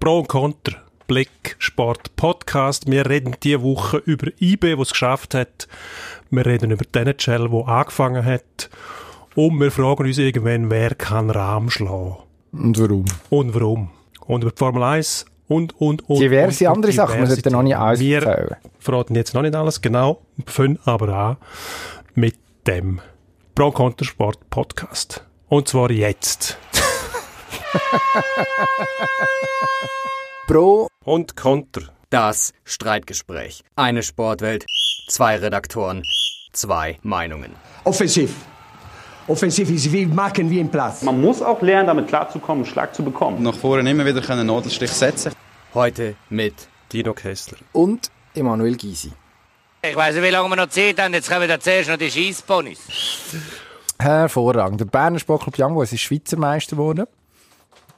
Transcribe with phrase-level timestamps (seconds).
[0.00, 0.78] Pro und Contra.
[1.06, 2.90] Blick Sport Podcast.
[2.90, 5.68] Wir reden diese Woche über IB, was es geschafft hat.
[6.30, 8.70] Wir reden über den NHL, wo angefangen hat.
[9.34, 12.16] Und wir fragen uns irgendwann, wer kann Rahm schlagen?
[12.50, 13.04] Und warum?
[13.28, 13.90] Und warum?
[14.26, 16.18] Und über die Formel 1 und, und, und.
[16.18, 18.56] Diverse und, andere Sachen, wir sollten noch nicht alles Wir erzählen.
[18.78, 20.22] verraten jetzt noch nicht alles, genau.
[20.46, 21.36] Fangen aber an
[22.14, 22.36] mit
[22.66, 23.02] dem
[23.54, 25.26] Pro Contra Sport Podcast.
[25.50, 26.56] Und zwar jetzt.
[30.46, 31.82] Pro Und Contra.
[32.10, 33.62] Das Streitgespräch.
[33.76, 34.66] Eine Sportwelt,
[35.08, 36.02] zwei Redaktoren,
[36.52, 37.54] zwei Meinungen.
[37.84, 38.34] Offensiv.
[39.28, 41.02] Offensiv ist wie machen wie im Platz.
[41.02, 43.40] Man muss auch lernen, damit klarzukommen, einen Schlag zu bekommen.
[43.42, 45.32] nach vorne immer wieder einen Nadelstich setzen
[45.72, 46.54] Heute mit
[46.92, 47.58] Dino Kessler.
[47.72, 49.12] und Emanuel Gysi.
[49.82, 51.14] Ich weiß nicht, wie lange wir noch Zeit haben.
[51.14, 52.80] Jetzt kommen wir zuerst noch die Scheissponys.
[54.00, 54.80] Hervorragend.
[54.80, 57.06] Der Berner Sportclub Young Boys ist Schweizer Meister geworden.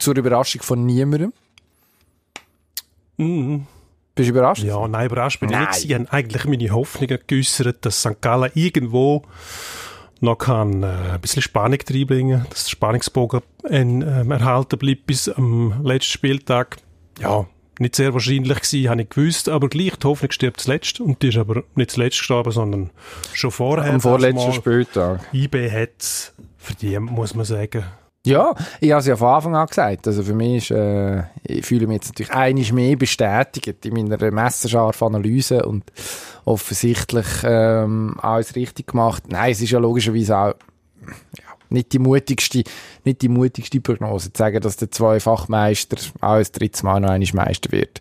[0.03, 1.33] Zur Überraschung von niemandem.
[3.17, 4.65] Bist du überrascht?
[4.65, 5.69] Ja, nein, überrascht bin ich Nein.
[5.69, 5.85] nicht.
[5.85, 8.21] Ich habe eigentlich meine Hoffnungen geäußert, dass St.
[8.21, 9.23] Gallen irgendwo
[10.19, 15.29] noch kann, äh, ein bisschen Spannung reinbringen dass der Spannungsbogen ein, ähm, erhalten bleibt bis
[15.29, 16.79] am letzten Spieltag.
[17.21, 17.47] Ja,
[17.79, 20.99] nicht sehr wahrscheinlich gewesen, habe ich gewusst, aber gleich, die Hoffnung stirbt zuletzt.
[20.99, 22.91] Und die ist aber nicht zuletzt gestorben, sondern
[23.35, 23.93] schon vorher.
[23.93, 24.53] Am vorletzten.
[24.53, 25.21] Spieltag.
[25.33, 27.85] IB hat verdient, muss man sagen.
[28.25, 30.07] Ja, ich habe es ja von Anfang an gesagt.
[30.07, 34.31] Also für mich ist, äh, ich fühle mich jetzt natürlich einiges mehr bestätigt in meiner
[34.31, 35.85] messerscharfen Analyse und
[36.45, 39.25] offensichtlich ähm, alles richtig gemacht.
[39.29, 40.55] Nein, es ist ja logischerweise auch
[41.37, 42.63] ja, nicht die mutigste,
[43.05, 47.47] nicht die mutigste Prognose zu sagen, dass der Zweifachmeister auch das dritte Mal noch einmal
[47.47, 47.99] Meister wird.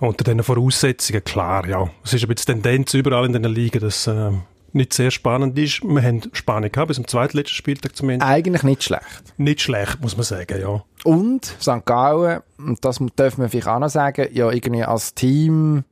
[0.00, 1.90] Unter diesen Voraussetzungen, klar, ja.
[2.02, 4.32] Es ist ein bisschen Tendenz überall in den Ligen, dass äh,
[4.74, 5.82] nicht sehr spannend ist.
[5.82, 8.30] Wir haben Spannung gehabt bis zum zweitletzten Spieltag zumindest.
[8.30, 9.34] Eigentlich nicht schlecht.
[9.36, 10.84] Nicht schlecht, muss man sagen, ja.
[11.04, 11.84] Und St.
[11.84, 15.84] Gallen, und das dürfen wir vielleicht auch noch sagen, ja, irgendwie als Team,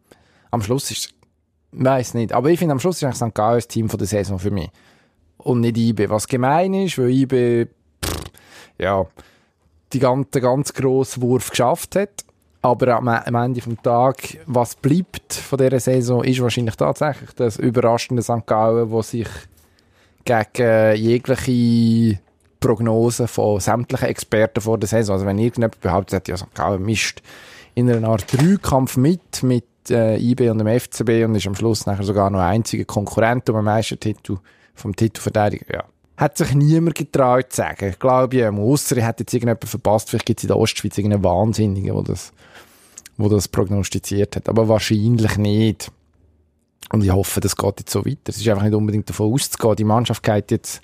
[0.50, 1.14] am Schluss ist,
[1.72, 3.34] weiß nicht, aber ich finde, am Schluss ist eigentlich St.
[3.34, 4.70] Gallen das Team von der Saison für mich.
[5.38, 6.08] Und nicht IB.
[6.10, 7.66] Was gemein ist, weil IB,
[8.04, 8.24] pff,
[8.78, 9.06] ja,
[9.92, 12.24] die ganze, den ganz grossen Wurf geschafft hat.
[12.62, 17.58] Aber am, am Ende vom Tag, was bleibt von dieser Saison, ist wahrscheinlich tatsächlich das
[17.58, 18.46] überraschende St.
[18.46, 19.28] Gallen, wo sich
[20.24, 22.20] gegen jegliche
[22.60, 25.14] Prognosen von sämtlichen Experten vor der Saison.
[25.14, 26.54] Also wenn irgendjemand behauptet hat, ja, St.
[26.54, 27.22] Gallen mischt
[27.74, 31.86] in einer Art Dreikampf mit, mit äh, IB und dem FCB und ist am Schluss
[31.86, 34.36] nachher sogar noch einziger Konkurrent um den Meistertitel
[34.74, 35.84] vom Titelverteidiger, ja.
[36.16, 38.44] Hat sich niemand getraut zu sagen, glaube ich.
[38.44, 42.04] Ausser er hat jetzt irgendjemand verpasst, vielleicht gibt es in der Ostschweiz irgendeinen Wahnsinnigen, der
[42.04, 42.34] das,
[43.20, 44.48] wo das prognostiziert hat.
[44.48, 45.90] Aber wahrscheinlich nicht.
[46.92, 48.18] Und ich hoffe, das geht jetzt so weiter.
[48.26, 49.76] Es ist einfach nicht unbedingt davon auszugehen.
[49.76, 50.80] Die Mannschaft geht jetzt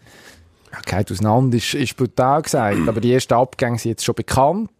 [0.73, 4.71] ja, geht auseinander, ist, ist brutal gesagt, aber die ersten Abgänge sind jetzt schon bekannt.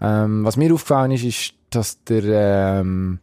[0.00, 3.20] Ähm, was mir aufgefallen ist, ist, dass der ähm,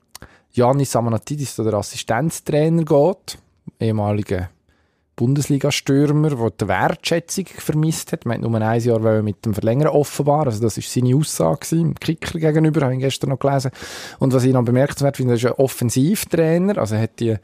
[0.53, 3.37] Janis Samanatidis, der Assistenztrainer, geht,
[3.79, 4.49] ehemaliger
[5.21, 8.25] Bundesliga-Stürmer, der die Wertschätzung vermisst hat.
[8.25, 11.83] Man hat nur ein Jahr mit dem Verlängern offenbar, also das ist seine Aussage gewesen,
[11.83, 13.69] dem Kicker gegenüber, habe ich gestern noch gelesen.
[14.17, 17.35] Und was ich noch bemerkenswert finde, ist ein Offensivtrainer, also er hat die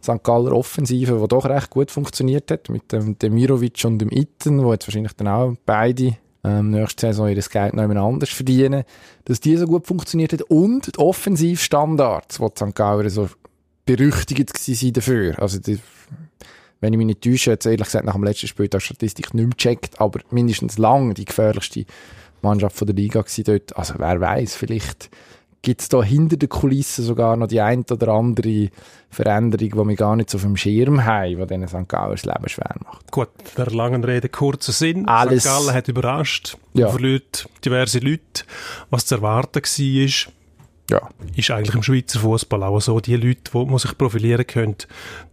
[0.00, 0.22] St.
[0.22, 4.72] Galler Offensive, die doch recht gut funktioniert hat, mit dem Demirovic und dem Itten, wo
[4.72, 8.84] jetzt wahrscheinlich dann auch beide ähm, nächste Saison ihr Geld noch jemand anders verdienen,
[9.24, 12.74] dass die so gut funktioniert hat und die Offensivstandards, die St.
[12.76, 13.28] Galler so
[13.86, 15.38] berüchtigt waren dafür.
[15.40, 15.80] Also die,
[16.84, 19.42] wenn ich mich nicht täusche, jetzt ehrlich gesagt nach dem letzten Spiel die Statistik nicht
[19.46, 21.86] mehr gecheckt, aber mindestens lang die gefährlichste
[22.42, 23.74] Mannschaft von der Liga gewesen dort.
[23.76, 25.08] Also wer weiß, vielleicht
[25.62, 28.68] gibt es da hinter den Kulissen sogar noch die ein oder andere
[29.08, 31.88] Veränderung, die wir gar nicht so auf dem Schirm haben, die diesen St.
[31.88, 33.10] Galler das Leben schwer macht.
[33.10, 35.08] Gut, der langen Rede kurzer Sinn.
[35.08, 35.48] Alles- St.
[35.48, 36.58] Gallen hat überrascht.
[36.74, 36.88] Ja.
[36.90, 38.44] Verliert diverse Leute.
[38.90, 40.32] Was zu erwarten war,
[40.90, 41.08] Ja.
[41.34, 43.00] ist eigentlich im Schweizer Fußball auch so.
[43.00, 44.76] Die Leute, die man sich profilieren können,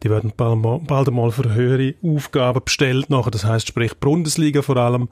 [0.01, 3.31] die werden bald mal, bald einmal für höhere Aufgaben bestellt nachher.
[3.31, 5.09] Das heißt, sprich Bundesliga vor allem.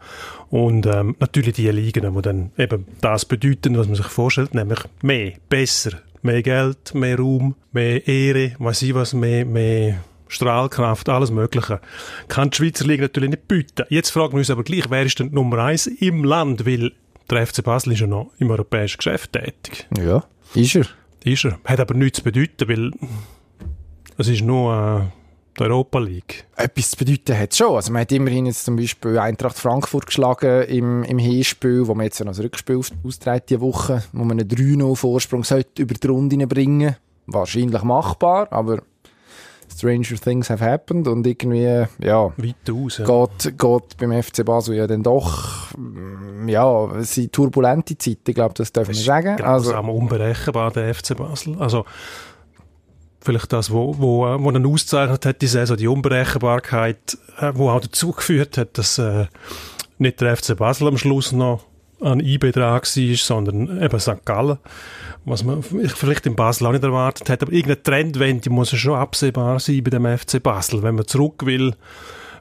[0.49, 4.79] Und ähm, natürlich die Ligen, die dann eben das bedeuten, was man sich vorstellt, nämlich
[5.01, 9.99] mehr, besser, mehr Geld, mehr Raum, mehr Ehre, weiß ich was, mehr, mehr
[10.29, 11.81] Strahlkraft, alles Mögliche.
[12.29, 13.85] Kann die Schweizer Liga natürlich nicht bieten.
[13.89, 16.65] Jetzt fragen wir uns aber gleich, wer ist denn Nummer eins im Land?
[16.65, 16.93] Weil
[17.31, 19.87] der FC Basel ist ja noch im europäischen Geschäft tätig.
[19.97, 20.23] Ja.
[20.55, 20.85] Ist er.
[21.23, 21.59] Ist er.
[21.65, 22.91] Hat aber nichts zu bedeuten, weil
[24.17, 24.73] es ist nur
[25.07, 26.45] äh, die Europa League.
[26.55, 27.75] Etwas zu bedeuten hat es schon.
[27.75, 32.05] Also man hat immerhin jetzt zum Beispiel Eintracht Frankfurt geschlagen im, im Hinspiel, wo man
[32.05, 35.81] jetzt ja noch das Rückspiel aus- austrägt diese Woche, wo man einen 3-0 Vorsprung sollte
[35.81, 36.95] über die Runde bringen.
[37.27, 38.81] Wahrscheinlich machbar, aber
[39.79, 42.97] Stranger Things have happened und irgendwie, ja, Weit aus.
[42.99, 43.05] Ja.
[43.05, 45.69] geht, geht beim FC Basel ja dann doch,
[46.45, 49.41] ja, es sind turbulente Zeiten, ich glaube, das dürfen wir sagen.
[49.41, 51.55] Also, Also, unberechenbar, der FC Basel.
[51.59, 51.85] Also,
[53.21, 57.69] vielleicht das, wo, wo, äh, wo ihn auszeichnet hat, die Saison, die Unberechenbarkeit, äh, wo
[57.69, 59.27] auch dazu geführt hat, dass äh,
[59.97, 61.63] nicht der FC Basel am Schluss noch
[62.01, 64.25] an IB dran war, sondern eben St.
[64.25, 64.57] Gallen,
[65.25, 67.41] was man vielleicht in Basel auch nicht erwartet hat.
[67.41, 71.45] Aber irgendeine Trendwende muss ja schon absehbar sein bei dem FC Basel, wenn man zurück
[71.45, 71.75] will,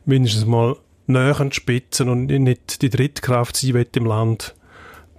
[0.05, 0.77] mindestens mal
[1.07, 4.55] näher an die Spitzen und nicht die Drittkraft sein will im Land,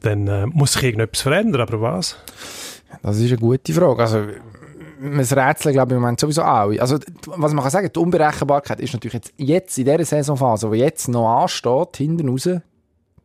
[0.02, 2.18] dann äh, muss sich irgendetwas verändern, aber was?
[3.02, 4.02] das ist eine gute Frage.
[4.02, 4.28] Also,
[5.02, 6.72] wir rätseln, glaube ich, im Moment sowieso auch.
[6.80, 10.78] Also, was man kann sagen, die Unberechenbarkeit ist natürlich jetzt, jetzt in dieser Saisonphase, die
[10.78, 12.50] jetzt noch ansteht, hinten raus,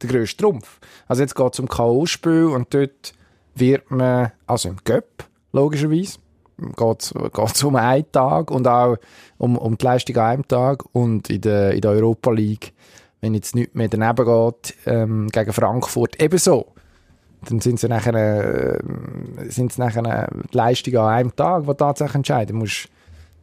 [0.06, 0.81] der grösste Trumpf.
[1.09, 3.12] Also jetzt geht es um K.O.-Spiel und dort
[3.55, 6.19] wird man, also im Göpp, logischerweise,
[6.77, 8.97] geht es um einen Tag und auch
[9.39, 12.73] um, um die Leistung an einem Tag und in der, in der Europa League,
[13.21, 16.75] wenn jetzt nichts mehr daneben geht, ähm, gegen Frankfurt ebenso.
[17.49, 18.79] Dann sind sie nachher, äh,
[19.51, 22.55] sind es nachher die Leistungen an einem Tag, die tatsächlich entscheiden.
[22.55, 22.89] Du musst,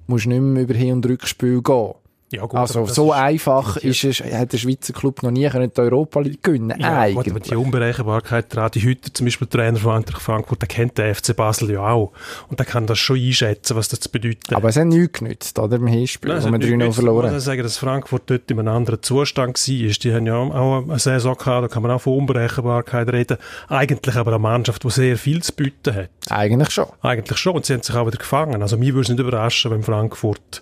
[0.07, 1.93] musst nicht mehr über Hin- und Rückspiel gehen.
[2.33, 5.69] Ja, gut, Also so ist- einfach ist es, hat der Schweizer Club noch nie können
[5.75, 7.43] die Europa League gewinnen Ja, gut, aber eigentlich.
[7.49, 11.71] die Unberechenbarkeit, Radi Hütter, zum Beispiel Trainer von Eintracht Frankfurt, der kennt den FC Basel
[11.71, 12.13] ja auch.
[12.47, 14.53] Und der kann das schon einschätzen, was das bedeutet.
[14.53, 15.75] Aber es hat nichts genützt, oder?
[15.75, 16.95] Im Hinspiel, Nein, wo hat nichts 3-0 genützt.
[16.95, 17.35] verloren Ich haben.
[17.35, 19.93] muss sagen, dass Frankfurt dort in einem anderen Zustand war.
[19.93, 23.37] Die haben ja auch eine Saison gehabt, da kann man auch von Unberechenbarkeit reden.
[23.67, 26.09] Eigentlich aber eine Mannschaft, die sehr viel zu bieten hat.
[26.29, 26.85] Eigentlich schon.
[27.01, 27.55] Eigentlich schon.
[27.55, 28.61] Und sie haben sich auch wieder gefangen.
[28.61, 30.61] Also mir würde es nicht überraschen, wenn Frankfurt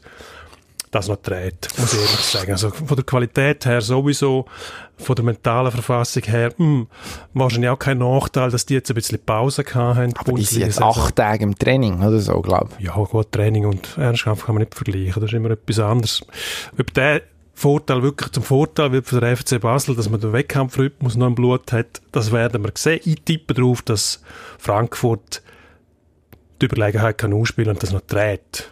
[0.91, 2.51] das noch dreht, muss ich ehrlich sagen.
[2.51, 4.45] Also von der Qualität her sowieso,
[4.97, 6.87] von der mentalen Verfassung her, mh,
[7.33, 10.13] wahrscheinlich auch kein Nachteil, dass die jetzt ein bisschen Pause gehabt haben.
[10.17, 12.85] Aber die sind jetzt acht Tage im Training oder so, glaube ich.
[12.85, 15.21] Ja, gut, Training und Ernstkampf kann man nicht vergleichen.
[15.21, 16.21] Das ist immer etwas anderes.
[16.77, 17.21] Ob der
[17.53, 21.35] Vorteil wirklich zum Vorteil wird für den FC Basel, dass man den Wettkampfrhythmus noch im
[21.35, 23.01] Blut hat, das werden wir sehen.
[23.03, 24.23] Ich tippe darauf, dass
[24.57, 25.43] Frankfurt
[26.61, 28.69] die Überlegenheit kann ausspielen und das noch dreht.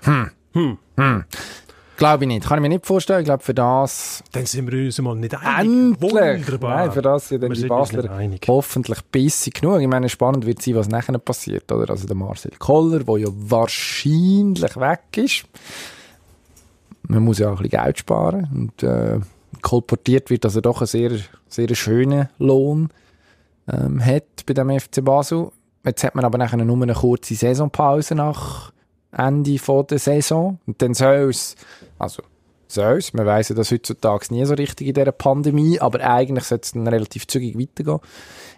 [1.97, 2.47] Glaube ich nicht.
[2.47, 3.21] Kann ich mir nicht vorstellen.
[3.21, 5.95] Ich glaube, für das Dann sind wir uns mal nicht einig.
[5.99, 6.11] endlich.
[6.13, 6.77] Wunderbar.
[6.77, 8.09] Nein, für das sind dann Wir die Basler
[8.47, 9.81] hoffentlich bissig genug.
[9.81, 11.89] Ich meine, spannend wird sein, was nachher passiert, oder?
[11.89, 15.45] Also der Marcel Koller, der ja wahrscheinlich weg ist.
[17.01, 19.19] Man muss ja auch ein bisschen Geld sparen und äh,
[19.61, 21.11] kolportiert wird, dass er doch einen sehr,
[21.47, 22.89] sehr schönen Lohn
[23.67, 25.49] ähm, hat bei dem FC Basel.
[25.83, 28.71] Jetzt hat man aber nachher nur eine kurze Saisonpause nach
[29.17, 31.55] Ende von der Saison und dann soll es,
[31.99, 32.21] also
[32.67, 36.43] soll es, man weiss ja das heutzutage nie so richtig in dieser Pandemie, aber eigentlich
[36.45, 37.99] sollte es dann relativ zügig weitergehen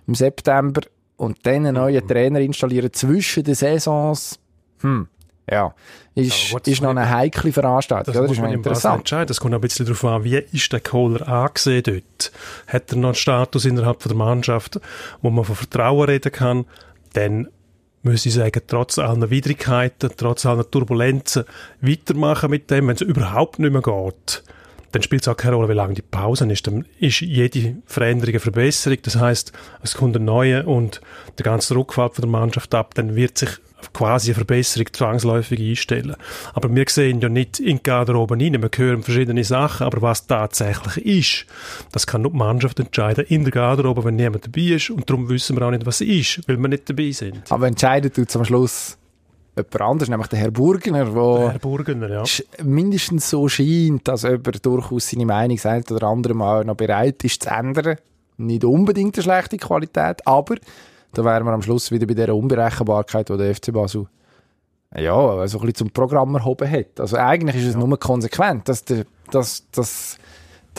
[0.07, 0.81] im September
[1.17, 4.39] und dann einen neuen Trainer installieren zwischen den Saisons,
[4.81, 5.07] hm,
[5.51, 5.73] ja,
[6.15, 8.31] ist, Ja, ist noch eine heikle Veranstaltung, Das oder?
[8.31, 8.99] Ist man interessant.
[8.99, 9.27] entscheiden.
[9.27, 12.31] Das kommt auch ein bisschen darauf an, wie ist der Kohler angesehen dort?
[12.67, 14.79] Hat er noch einen Status innerhalb von der Mannschaft,
[15.21, 16.65] wo man von Vertrauen reden kann?
[17.13, 17.47] Dann
[18.03, 21.43] muss ich sagen, trotz aller Widrigkeiten, trotz aller Turbulenzen
[21.81, 24.43] weitermachen mit dem, wenn es überhaupt nicht mehr geht.
[24.91, 26.65] Dann spielt es auch keine Rolle, wie lange die Pause ist.
[26.65, 28.97] Dann ist jede Veränderung eine Verbesserung.
[29.03, 29.53] Das heißt,
[29.83, 31.01] es kommt ein neuer und
[31.37, 32.95] der ganze Rückfall von der Mannschaft ab.
[32.95, 33.49] Dann wird sich
[33.93, 36.15] quasi eine Verbesserung zwangsläufig einstellen.
[36.53, 38.61] Aber wir sehen ja nicht in die Garderobe rein.
[38.61, 41.45] Wir hören verschiedene Sachen, aber was tatsächlich ist,
[41.91, 44.89] das kann nur die Mannschaft entscheiden in der Garderobe, wenn niemand dabei ist.
[44.89, 47.51] Und darum wissen wir auch nicht, was ist, weil wir nicht dabei sind.
[47.51, 48.97] Aber entscheidet tut am Schluss
[49.55, 52.23] jemand anderes, nämlich der Herr Burgener, der Herr Burgener, ja.
[52.63, 57.43] mindestens so scheint, dass jemand durchaus seine Meinung sagt oder andere mal noch bereit ist
[57.43, 57.97] zu ändern.
[58.37, 60.55] Nicht unbedingt eine schlechte Qualität, aber
[61.13, 64.07] da wären wir am Schluss wieder bei dieser Unberechenbarkeit, die der FC Basel
[64.95, 66.99] ja, so ein bisschen zum Programm erhoben hat.
[66.99, 70.17] Also eigentlich ist es nur konsequent, dass, der, dass, dass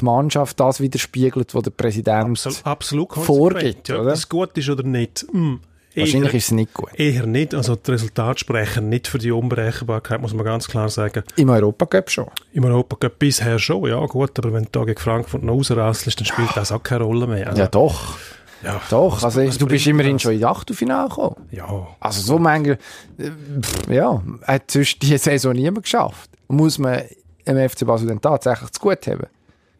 [0.01, 2.31] die Mannschaft das widerspiegelt, was der Präsident...
[2.31, 4.01] Absolut, absolut vorgibt, ja.
[4.01, 4.11] oder?
[4.11, 5.27] Ob es gut ist oder nicht.
[5.31, 5.61] Hm,
[5.95, 6.91] Wahrscheinlich eher- ist es nicht gut.
[6.95, 7.55] Eher nicht.
[7.55, 11.23] Also die Resultate sprechen nicht für die Unberechenbarkeit, muss man ganz klar sagen.
[11.37, 12.27] Im Europacup schon.
[12.53, 16.27] Im Europacup bisher schon, ja gut, aber wenn du da gegen Frankfurt noch rausrasselst, dann
[16.27, 17.49] spielt das auch keine Rolle mehr.
[17.49, 18.17] Also, Ja, doch.
[18.63, 19.23] Ja, Doch.
[19.23, 20.23] Also, du bist immerhin das?
[20.23, 21.37] schon in die Achtelfinale gekommen.
[21.51, 22.79] Ja, Also so manche,
[23.19, 26.31] äh, ja, hat sonst diese Saison niemand geschafft.
[26.49, 27.03] Muss man
[27.45, 29.27] im FC Basel dann tatsächlich zu gut haben?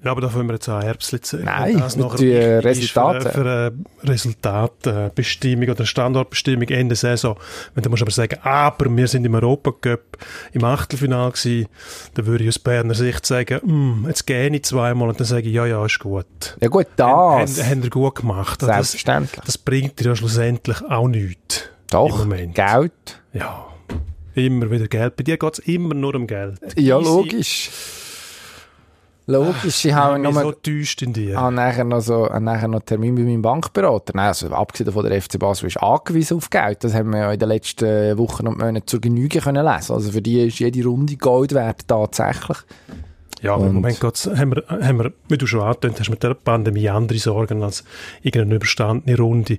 [0.03, 1.13] Ja, aber da wollen wir jetzt auch Herbst.
[1.43, 3.21] Nein, das wichtig ist Resultaten.
[3.23, 7.37] Für, für eine Resultatbestimmung oder eine Standortbestimmung Ende Saison.
[7.75, 10.17] Wenn du musst aber sagen, aber wir sind im Europacup
[10.53, 11.69] im Achtelfinale gewesen,
[12.15, 15.49] dann würde ich aus Berner Sicht sagen, hm, jetzt gehe ich zweimal und dann sage
[15.49, 16.57] ich, ja, ja, ist gut.
[16.61, 17.63] Ja gut, Haben, das.
[17.69, 18.63] haben wir gut gemacht.
[18.63, 19.45] Also Das, Selbstverständlich.
[19.45, 21.63] das bringt dir ja schlussendlich auch nichts.
[21.63, 22.55] Im Doch, Moment.
[22.55, 22.93] Geld.
[23.35, 23.67] Ja.
[24.35, 25.17] Immer wieder Geld.
[25.17, 26.59] Bei dir geht es immer nur um Geld.
[26.79, 27.09] Ja, Easy.
[27.11, 27.71] logisch.
[29.27, 30.33] Logisch, Ich bin nur...
[30.33, 31.37] so täuscht in dir.
[31.37, 34.13] habe nachher noch so, habe nachher noch einen Termin bei meinem Bankberater.
[34.15, 36.83] Nein, also abgesehen davon, der FC Basel ist angewiesen auf Geld.
[36.83, 39.93] Das haben wir ja in den letzten Wochen und Monaten zur Genüge können lesen.
[39.93, 42.59] Also für die ist jede Runde Gold wert, tatsächlich.
[43.43, 46.23] Ja, aber im Moment geht's, haben, wir, haben wir, wie du schon angetönt hast, mit
[46.23, 47.85] der Pandemie andere Sorgen als
[48.23, 49.59] irgendeine überstandene Runde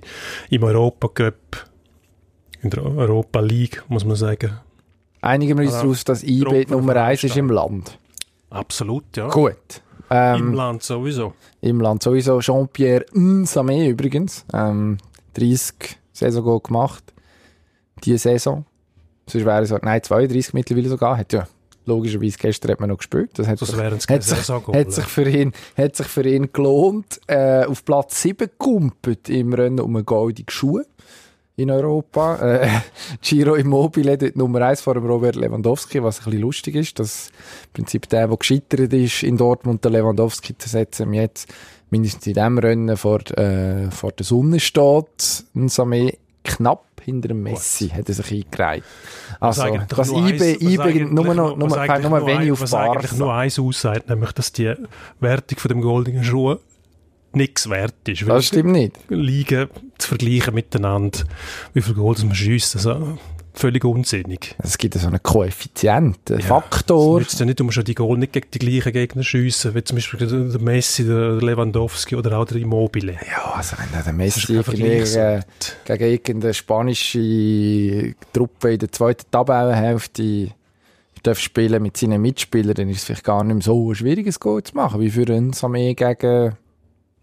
[0.50, 1.66] im Europacup,
[2.62, 4.58] in der Europa League, muss man sagen.
[5.20, 7.98] Einigen wir uns Also, daraus, dass IB Gruppe Nummer eins ist im Land.
[8.52, 9.28] Absolut, ja.
[9.28, 9.82] Gut.
[10.10, 11.32] Ähm, Im Land sowieso.
[11.62, 12.40] Im Land sowieso.
[12.40, 14.44] Jean-Pierre Nsamé übrigens.
[14.52, 14.98] Ähm,
[15.34, 17.02] 30 Saison gemacht.
[18.04, 18.66] Die Saison.
[19.26, 21.16] Sonst wäre es, nein, 32 mittlerweile sogar.
[21.16, 21.46] Hat ja,
[21.86, 23.30] logischerweise gestern hat man noch gespielt.
[23.34, 27.20] Das hat, Das sich, hat, sich, hat, sich für ihn, hat sich für ihn gelohnt.
[27.26, 30.82] Äh, auf Platz 7 gumpet im Rennen um einen goldenen Schuh
[31.62, 32.38] in Europa.
[32.52, 32.68] Äh,
[33.22, 37.28] Giro Immobile dort Nummer 1 vor dem Robert Lewandowski, was ein bisschen lustig ist, dass
[37.28, 41.52] im Prinzip der, der gescheitert ist, in Dortmund den Lewandowski zu setzen, jetzt
[41.90, 45.44] mindestens in diesem Rennen vor, äh, vor der Sonne steht.
[45.54, 48.84] Ein Samé knapp hinter dem Messi hat er sich eingereiht.
[49.40, 53.58] Also, was IB eigentlich nur noch, nur, nur nur wenig auf Was eigentlich nur eins
[53.58, 54.74] aussagt, nämlich, dass die
[55.20, 56.56] Wertung von dem goldenen Schuh
[57.36, 58.26] nichts wert ist.
[58.26, 58.98] Das stimmt nicht.
[59.08, 61.20] Ligen zu vergleichen miteinander,
[61.74, 63.18] wie viel Goals man schießt, also
[63.54, 64.54] völlig unsinnig.
[64.62, 67.20] Es gibt so einen Koeffizient, einen Ja, Faktor.
[67.20, 69.74] Es nützt ja nicht, du musst ja die Goal nicht gegen die gleichen Gegner schiessen,
[69.74, 73.12] wie zum Beispiel der Messi, der Lewandowski oder auch der Immobile.
[73.30, 75.40] Ja, also wenn der Das Messi irgendwie äh,
[75.84, 80.48] gegen irgendeine spanische Truppe in der zweiten Tabellenhälfte
[81.22, 84.40] darf spielen mit seinen Mitspielern, dann ist es vielleicht gar nicht mehr so ein schwieriges
[84.40, 86.56] Goal zu machen, wie für einen Samé gegen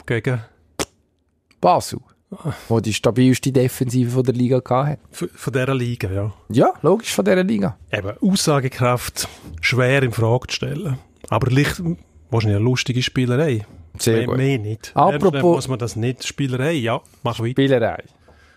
[0.10, 0.42] Gegen
[1.62, 2.00] Basel,
[2.68, 4.98] wo die stabilste Defensive von der Liga hatte.
[5.12, 6.34] von dieser Liga, ja.
[6.50, 7.78] Ja, logisch von dieser Liga.
[7.92, 9.28] Eben, Aussagekraft
[9.62, 10.98] schwer in Frage zu stellen.
[11.30, 11.80] Aber leicht,
[12.32, 13.68] wahrscheinlich eine lustige Spielerei.
[14.00, 14.38] Sehr mehr, gut.
[14.38, 14.92] mehr nicht.
[14.96, 16.26] Apropos- muss man das nicht.
[16.26, 17.52] Spielerei, ja, mach weiter.
[17.52, 18.04] Spielerei.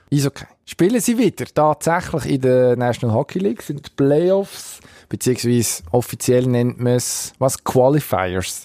[0.08, 0.46] Ist okay.
[0.64, 4.80] Spielen sie wieder tatsächlich in der National Hockey League, sind die Playoffs,
[5.10, 8.64] beziehungsweise offiziell nennt man es, was, Qualifiers.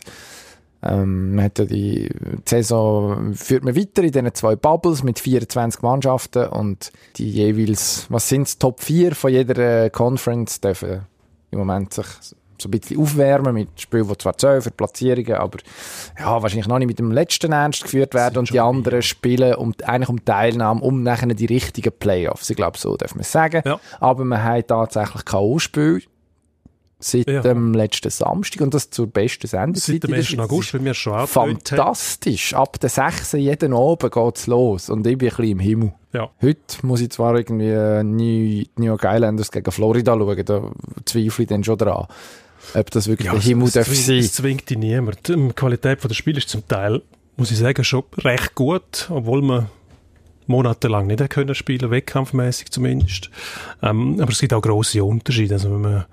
[0.83, 5.19] Ähm, man hat ja die, die Saison führt man weiter in diesen zwei Bubbles mit
[5.19, 11.01] 24 Mannschaften und die jeweils, was sind es, Top 4 von jeder äh, Conference dürfen
[11.49, 12.05] im Moment sich
[12.59, 15.59] so ein bisschen aufwärmen mit Spielen, die zwar zählen für Platzierungen, aber
[16.19, 19.73] ja, wahrscheinlich noch nicht mit dem letzten ernst geführt werden und die anderen spielen um,
[19.83, 22.49] eigentlich um Teilnahme, um nachher die richtigen Playoffs.
[22.49, 23.61] Ich glaube, so darf man es sagen.
[23.65, 23.79] Ja.
[23.99, 26.03] Aber man hat tatsächlich K.O.-Spiel
[26.99, 27.41] seit Ja.
[27.41, 30.01] dem letzten Samstag und das zur besten Sendezeit.
[30.01, 30.27] Seit dem in der 1.
[30.29, 30.39] Schweiz.
[30.39, 31.27] August, wie wir schon haben.
[31.27, 32.53] Fantastisch.
[32.53, 33.33] Ab der 6.
[33.33, 35.93] jeden Abend geht's los und ich bin ein bisschen im Himmel.
[36.13, 36.29] Ja.
[36.41, 37.71] Heute muss ich zwar irgendwie
[38.03, 40.71] New, New York Islanders gegen Florida schauen, da
[41.05, 42.07] zweifle ich dann schon dran,
[42.73, 44.17] ob das wirklich der Himmel darf sein.
[44.17, 45.27] es zwingt dich niemand.
[45.27, 47.03] Die Qualität der Spiele ist zum Teil,
[47.35, 49.67] muss ich sagen, schon recht gut, obwohl man
[50.47, 53.29] monatelang nicht können spielen, wettkampfmäßig zumindest.
[53.83, 55.55] Ähm, aber es gibt auch grosse Unterschiede.
[55.55, 56.05] Also wenn man,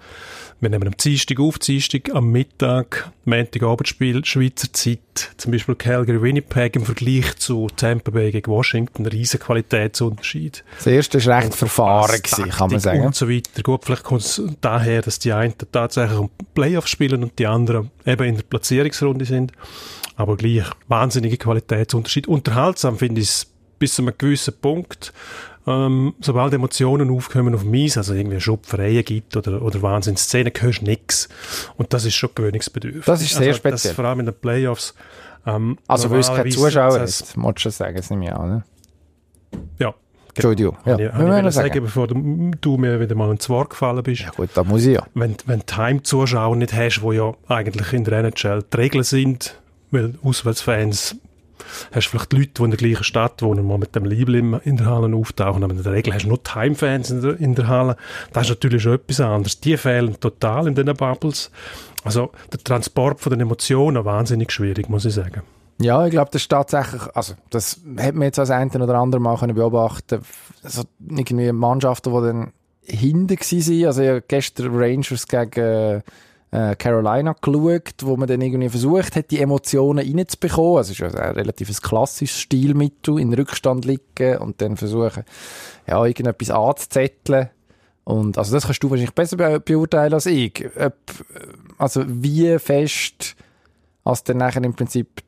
[0.65, 4.99] wir nehmen am Dienstag auf, Dienstag am Mittag, Montagabendspiel, Schweizer Zeit,
[5.37, 10.65] zum Beispiel Calgary-Winnipeg im Vergleich zu Tampa Bay gegen Washington, ein riesen Qualitätsunterschied.
[10.79, 13.03] Das erste war recht verfahren, gewesen, kann man sagen.
[13.03, 13.63] Und so weiter.
[13.63, 17.91] Gut, vielleicht kommt es daher, dass die einen tatsächlich um Playoffs spielen und die anderen
[18.07, 19.53] eben in der Platzierungsrunde sind.
[20.17, 22.27] Aber gleich wahnsinnige Qualitätsunterschied.
[22.27, 23.47] Unterhaltsam finde ich es
[23.79, 25.13] bis zu einem gewissen Punkt.
[25.67, 30.85] Ähm, sobald Emotionen aufkommen auf Eis, also irgendwie Schupfereien gibt oder, oder Wahnsinnsszenen, hörst du
[30.85, 31.29] nichts.
[31.77, 33.05] Und das ist schon gewöhnungsbedürftig.
[33.05, 33.91] Das ist sehr also, speziell.
[33.91, 34.95] Das, vor allem in den Playoffs.
[35.47, 38.49] Ähm, Also, weil es keine Zuschauer hat, muss ich schon sagen, das nehme ich an.
[38.51, 38.65] Ne?
[39.79, 39.95] Ja.
[40.35, 40.77] Entschuldigung.
[40.85, 41.83] Ja, Ja, wir ich, ich sagen.
[41.83, 44.23] bevor du, du mir wieder mal ins Wort gefallen bist.
[44.23, 45.07] Ja gut, da muss ich ja.
[45.15, 49.61] wenn, wenn du Heimzuschauer nicht hast, wo ja eigentlich in der NHL die Regeln sind,
[49.93, 51.17] weil Auswärtsfans
[51.93, 54.87] hast vielleicht Leute, die in der gleichen Stadt wohnen, mal mit dem Liebling in- der
[54.87, 57.69] Halle auftauchen, aber in der Regel hast du nur die Heimfans in der, in der
[57.69, 57.97] Halle.
[58.33, 59.61] Das ist natürlich schon etwas anderes.
[59.61, 61.51] Die fehlen total in diesen Bubbles.
[62.05, 65.43] Also der Transport von den Emotionen wahnsinnig schwierig, muss ich sagen.
[65.81, 69.25] Ja, ich glaube, das ist tatsächlich, also das hat man jetzt als einen oder anderen
[69.25, 70.21] Mal können beobachten
[70.63, 72.53] also irgendwie Mannschaften, die dann
[72.87, 76.03] hinten waren, also ich gestern Rangers gegen
[76.55, 81.15] äh, Carolina geschaut, wo man dann irgendwie versucht hat, die Emotionen reinzubekommen, also es ist
[81.15, 85.25] ja ein relativ klassisches Stilmittel, in Rückstand liegen und dann versuchen,
[85.89, 87.51] ja, irgendetwas anzuzetteln.
[88.05, 90.95] Und also das kannst du wahrscheinlich besser be beurteilen als ich, Ob,
[91.79, 93.35] also wie fest
[94.05, 95.23] als dann nachher im Prinzip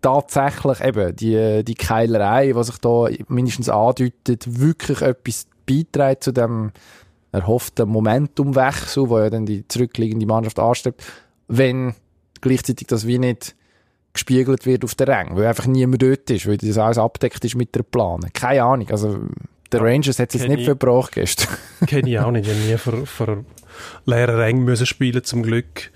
[0.00, 6.72] tatsächlich eben die, die Keilerei, die sich da mindestens andeutet, wirklich etwas beiträgt zu dem
[7.32, 11.02] erhofften Momentumwechsel, wo ja dann die zurückliegende Mannschaft anstrebt,
[11.48, 11.94] wenn
[12.40, 13.56] gleichzeitig das wie nicht
[14.12, 17.54] gespiegelt wird auf der Rang, weil einfach niemand dort ist, weil das alles abdeckt ist
[17.54, 18.20] mit der Plan.
[18.34, 19.18] Keine Ahnung, also
[19.72, 20.66] der Rangers hat es jetzt nicht ich.
[20.66, 21.48] verbraucht gestern.
[21.86, 22.46] Kenne ich auch nicht.
[22.46, 23.44] Ich habe nie vor, vor
[24.04, 25.90] leeren Rängen müssen spielen, zum Glück.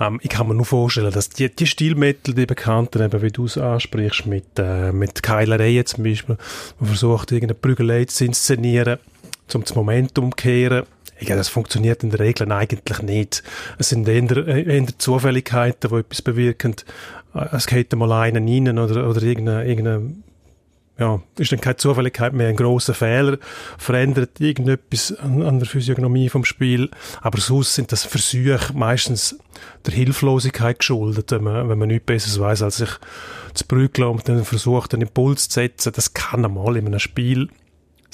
[0.00, 3.44] Ähm, ich kann mir nur vorstellen, dass die, die Stilmittel, die bekannten, eben wie du
[3.44, 6.38] es ansprichst, mit, äh, mit Keilereien zum Beispiel,
[6.78, 8.98] man versucht, irgendeine Prügelei zu inszenieren,
[9.54, 10.84] um das Momentum umkehren.
[11.20, 13.42] Ja, das funktioniert in der Regel eigentlich nicht.
[13.78, 16.74] Es sind eher, eher Zufälligkeiten, die etwas bewirken.
[17.34, 20.14] Äh, Es geht mal einen rein oder, oder irgendeine, irgendeine
[20.98, 23.38] ja, ist dann keine Zufälligkeit mehr ein großer Fehler,
[23.78, 26.90] verändert irgendetwas an, an der Physiognomie vom Spiel.
[27.22, 29.38] Aber sonst sind das Versuche meistens
[29.86, 32.90] der Hilflosigkeit geschuldet, wenn man, wenn man nichts Besseres weiß, als sich
[33.54, 35.92] zu prügeln und dann versucht, einen Impuls zu setzen.
[35.94, 37.48] Das kann einmal in einem Spiel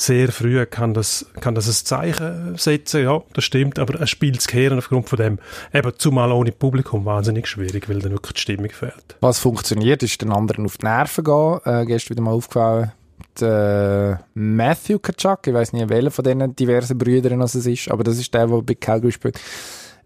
[0.00, 4.38] sehr früh kann das, kann das ein Zeichen setzen, ja, das stimmt, aber ein Spiel
[4.38, 5.38] zu kehren aufgrund von dem,
[5.74, 9.16] eben zumal ohne Publikum, wahnsinnig schwierig, weil dann wirklich die Stimmung fehlt.
[9.20, 11.60] Was funktioniert, ist den anderen auf die Nerven gehen.
[11.64, 12.92] Äh, gestern wieder mal aufgefallen,
[13.40, 18.18] der Matthew Kachak, ich weiß nicht, welcher von diesen diversen Brüdern es ist, aber das
[18.18, 19.40] ist der, der bei Calgary spielt.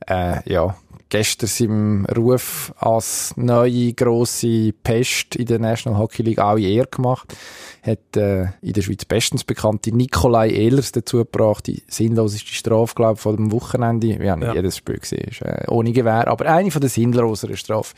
[0.07, 0.75] Äh, ja,
[1.13, 7.35] gestern seinem Ruf als neue grosse Pest in der National Hockey League auch eher gemacht.
[7.83, 13.15] Hat äh, in der Schweiz bestens bekannte Nikolai Ehlers dazu gebracht, die sinnloseste Strafe, glaube
[13.17, 14.19] ich, von dem Wochenende.
[14.19, 14.55] Wir haben nicht Ja.
[14.55, 17.95] jedes Spiel gesehen, ist, äh, ohne Gewehr, aber eine von den sinnloseren Strafen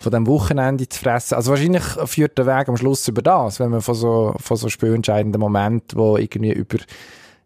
[0.00, 1.34] von dem Wochenende zu fressen.
[1.34, 4.68] Also wahrscheinlich führt der Weg am Schluss über das, wenn man von so, von so
[4.68, 6.78] spielentscheidenden Momenten, wo irgendwie über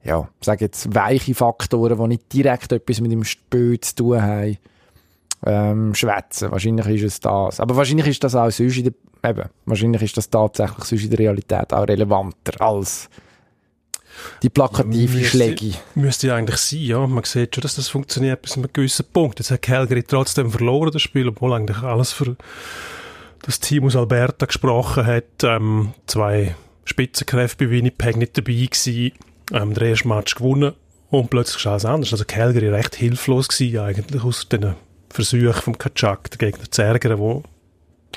[0.02, 4.56] ja, sage jetzt weiche Faktoren, die nicht direkt etwas mit dem Spiel zu tun haben,
[5.46, 6.50] ähm, schwätzen.
[6.50, 7.60] Wahrscheinlich ist es das.
[7.60, 11.10] Aber wahrscheinlich ist das auch sonst in der, eben, wahrscheinlich ist das tatsächlich sonst in
[11.10, 13.08] der Realität auch relevanter als
[14.42, 15.72] die plakative Müsste- Schläge.
[15.94, 17.06] Müsste ja eigentlich sein, ja.
[17.06, 19.38] Man sieht schon, dass das funktioniert bis zu einem gewissen Punkt.
[19.38, 22.36] Jetzt hat Calgary trotzdem verloren, das Spiel, obwohl eigentlich alles für
[23.42, 25.42] das Team aus Alberta gesprochen hat.
[25.42, 26.54] Ähm, zwei
[26.84, 29.12] Spitzenkräfte bei Winnipeg nicht dabei gewesen.
[29.52, 30.74] Ähm, der erste Match gewonnen
[31.10, 32.12] und plötzlich ist alles anders.
[32.12, 34.74] Also Calgary recht hilflos gewesen eigentlich aus den
[35.10, 37.42] Versuchen vom Kaczak, den Gegner zu ärgern, wo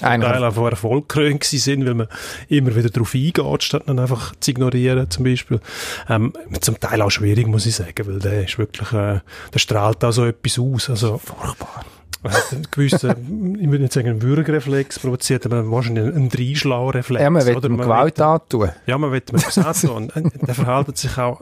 [0.02, 2.08] Eigentlich- Teil von Erfolg gewesen sind, weil man
[2.50, 5.60] immer wieder darauf eingeht, statt dann einfach zu ignorieren, zum Beispiel.
[6.10, 9.20] Ähm, zum Teil auch schwierig, muss ich sagen, weil der ist wirklich, äh,
[9.54, 10.90] der strahlt auch so etwas aus.
[10.90, 11.86] Also, Furchtbar.
[12.24, 17.22] Einen gewissen, ich würde nicht sagen, einen Würgereflex provoziert, aber wahrscheinlich einen Dreischlau-Reflex.
[17.22, 17.68] Ja, man will oder?
[17.70, 18.70] ihm Man Gewalt antun.
[18.86, 19.90] ja, man will ihm etwas antun.
[19.90, 21.42] Und äh, der verhält sich auch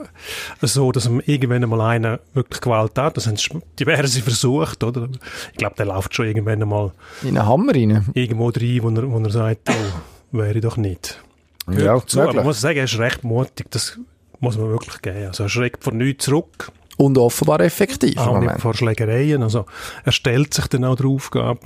[0.62, 3.18] so, dass ihm irgendwann einmal einer wirklich Gewalt hat.
[3.18, 3.38] Das haben
[3.80, 5.08] diverse versucht, oder?
[5.52, 6.92] Ich glaube, der läuft schon irgendwann einmal
[7.22, 8.06] In einen Hammer rein.
[8.14, 11.22] irgendwo rein, wo er, wo er sagt, oh, wäre ich doch nicht.
[11.70, 14.00] Ja, dazu, aber ich muss sagen, er ist recht mutig, das
[14.40, 15.28] muss man wirklich geben.
[15.28, 19.66] Also er schreckt vor nichts zurück, Und offenbar effektiv auch nicht vor Schlägereien, also
[20.04, 21.62] er stellt sich dann auch der Aufgabe.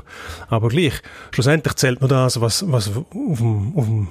[0.49, 0.93] Aber gleich,
[1.31, 4.07] schlussendlich zählt nur das, was, was auf dem, auf dem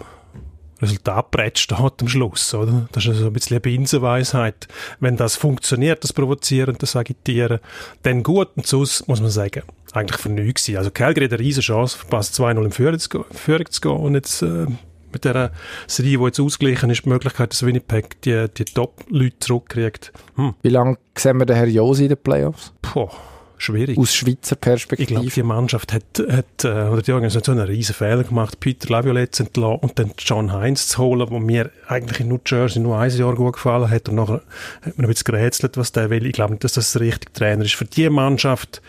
[0.82, 2.88] Resultatbrett steht am Schluss, oder?
[2.92, 4.68] Das ist also ein bisschen eine Binsenweisheit.
[5.00, 7.60] Wenn das funktioniert, das Provozieren, das Agitieren,
[8.02, 8.48] dann gut.
[8.56, 10.68] Und sonst muss man sagen, eigentlich für nichts.
[10.74, 13.92] Also Calgary hat eine riesen Chance, verpasst 2-0 in Führung zu gehen- Führung zu gehen
[13.92, 14.66] und jetzt äh,
[15.14, 15.50] mit dieser
[15.86, 20.12] Serie, die jetzt ausgeglichen ist, die Möglichkeit, dass Winnipeg die, die Top-Leute zurückkriegt.
[20.36, 22.72] Hm, Wie lange sehen wir den Herr Josi in den Playoffs?
[22.92, 23.10] boah,
[23.56, 23.96] schwierig.
[23.96, 25.30] Aus Schweizer Ich glaube, Perspektive.
[25.30, 29.42] die Mannschaft hat, hat äh, oder die Organisation einen riesen Fehler gemacht, Peter Laviolette zu
[29.44, 33.10] entlassen und dann John Heinz zu holen, wo mir eigentlich in New Jersey nur ein
[33.10, 34.42] Jahr gut gefallen hat und nachher
[34.82, 36.26] hat man ein bisschen gerätselt, was der will.
[36.26, 38.82] Ich glaube nicht, dass das der richtige Trainer ist für die Mannschaft,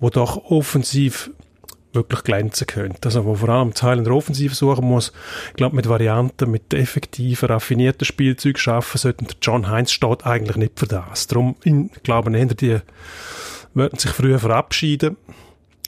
[0.00, 1.30] wo doch offensiv
[1.92, 3.06] wirklich glänzen könnte.
[3.06, 5.12] Also wo vor allem Teil in der Offensive suchen muss.
[5.48, 9.26] Ich glaube, mit Varianten, mit effektiven, raffinierten Spielzeugen schaffen sollten.
[9.40, 11.26] John Heinz steht eigentlich nicht für das.
[11.26, 12.78] Darum, ich glaube, die
[13.74, 15.16] würden sich früher verabschieden,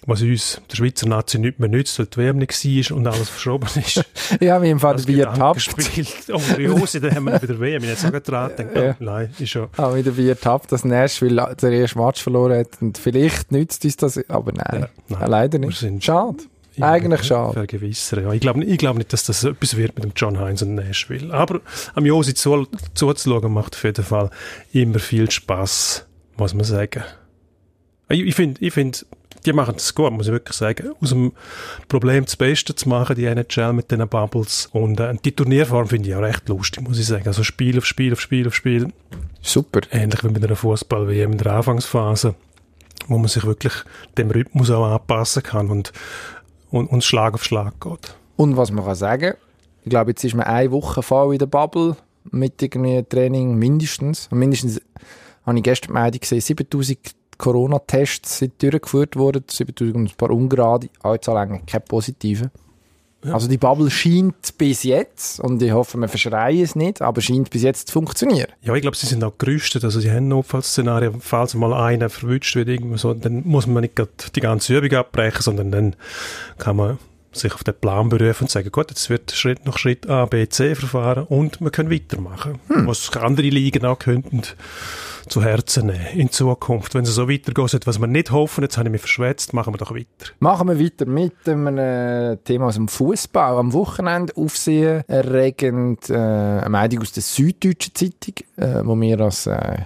[0.09, 3.29] was uns der Schweizer Nazi nicht mehr nützt, weil die WM nicht war und alles
[3.29, 4.03] verschoben ist.
[4.41, 5.69] Ja, wie im Fall Das der Bier tappt.
[5.77, 6.07] Gedankenspiel.
[6.33, 7.83] Oh, Riosi, dann haben wir wieder WM.
[7.85, 8.91] Ich hätte sogar dran gedacht, Ja.
[8.91, 9.69] oh, nein, ist schon...
[9.77, 12.69] Auch wieder Bier tappt, dass Nashville den ersten Match verloren hat.
[12.81, 14.81] Und vielleicht nützt uns das, aber nein.
[14.81, 15.31] Ja, nein.
[15.31, 16.05] Leider Wir nicht.
[16.05, 16.39] Schade.
[16.81, 17.53] Eigentlich schade.
[17.55, 18.33] Vergewissern, ja.
[18.33, 21.35] Ich glaube ich glaub nicht, dass das etwas wird mit dem John Heinz und Nashville.
[21.35, 21.61] Aber
[21.95, 24.31] am Josi zu, zuzuschauen macht auf jeden Fall
[24.73, 27.03] immer viel Spass, muss man sagen.
[28.09, 29.05] Ich, ich finde, ich find,
[29.45, 30.93] die machen das gut, muss ich wirklich sagen.
[31.01, 31.33] Aus dem
[31.89, 34.69] Problem das Beste zu machen, die NHL mit diesen Bubbles.
[34.73, 37.27] Und äh, die Turnierform finde ich auch recht lustig, muss ich sagen.
[37.27, 38.93] Also Spiel auf Spiel auf Spiel auf Spiel.
[39.41, 39.81] Super.
[39.91, 42.35] Ähnlich wie mit einer Fußball-WM in der Anfangsphase,
[43.07, 43.75] wo man sich wirklich
[44.17, 45.93] dem Rhythmus auch anpassen kann und,
[46.71, 48.15] und, und Schlag auf Schlag geht.
[48.37, 49.35] Und was man kann sagen,
[49.85, 51.97] ich glaube, jetzt ist man eine Woche voll in der Bubble
[52.31, 54.29] mit irgendwie Training mindestens.
[54.31, 54.81] Und mindestens
[55.47, 56.99] habe ich gestern Meldung gesehen, 7000
[57.39, 62.51] Corona-Tests sind durchgeführt worden, 7000 und ein paar ungerade, Anzahl eigentlich keine positiven.
[63.23, 67.51] Also die Bubble scheint bis jetzt, und ich hoffe, wir verschreien es nicht, aber scheint
[67.51, 68.47] bis jetzt zu funktionieren.
[68.63, 69.83] Ja, ich glaube, sie sind auch gerüstet.
[69.83, 74.01] Also sie haben Notfallszenarien, falls mal einer verwünscht wird, irgendwie so, dann muss man nicht
[74.37, 75.97] die ganze Übung abbrechen, sondern dann
[76.59, 76.99] kann man
[77.33, 80.49] sich auf den Plan berufen und sagen, gut, jetzt wird Schritt nach Schritt A, B,
[80.49, 82.61] C verfahren und wir können weitermachen.
[82.69, 84.43] Was andere Ligen auch könnten
[85.29, 86.95] zu Herzen nehmen in Zukunft.
[86.95, 89.79] Wenn es so weitergeht, was wir nicht hoffen, jetzt habe ich mich verschwätzt, machen wir
[89.79, 90.33] doch weiter.
[90.39, 93.57] Machen wir weiter mit einem äh, Thema aus dem Fußball.
[93.57, 99.47] Am Wochenende aufsehen erregend äh, eine Meldung aus der Süddeutschen Zeitung, äh, wo wir als
[99.47, 99.85] äh,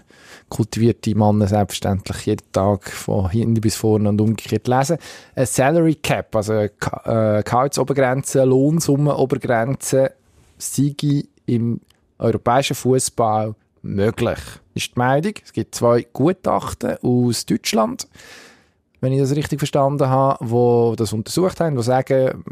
[0.48, 4.98] kultivierte Männer selbstverständlich jeden Tag von hinten bis vorne und umgekehrt lesen.
[5.35, 6.70] Ein Salary Cap, also äh,
[7.42, 10.12] Gehaltsobergrenze, Lohnsummenobergrenze,
[10.59, 10.94] sei
[11.46, 11.81] im
[12.18, 14.38] europäischen Fußball möglich.
[14.75, 15.35] Ist die Meldung.
[15.45, 18.09] Es gibt zwei Gutachten aus Deutschland,
[19.01, 22.45] wenn ich das richtig verstanden habe, wo das untersucht haben, die sagen,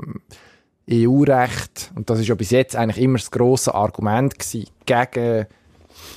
[0.91, 5.47] EU-Recht, und das ist ja bis jetzt eigentlich immer das grosse Argument gewesen, gegen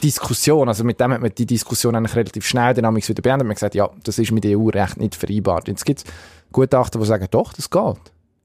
[0.02, 3.45] Diskussion, also mit dem hat man die Diskussion eigentlich relativ schnell dann wieder beendet.
[3.45, 5.67] Man hat gesagt, ja, das ist mit EU-Recht nicht vereinbart.
[5.67, 6.06] Jetzt gibt es
[6.52, 7.97] Gutachten, die sagen, doch, das geht.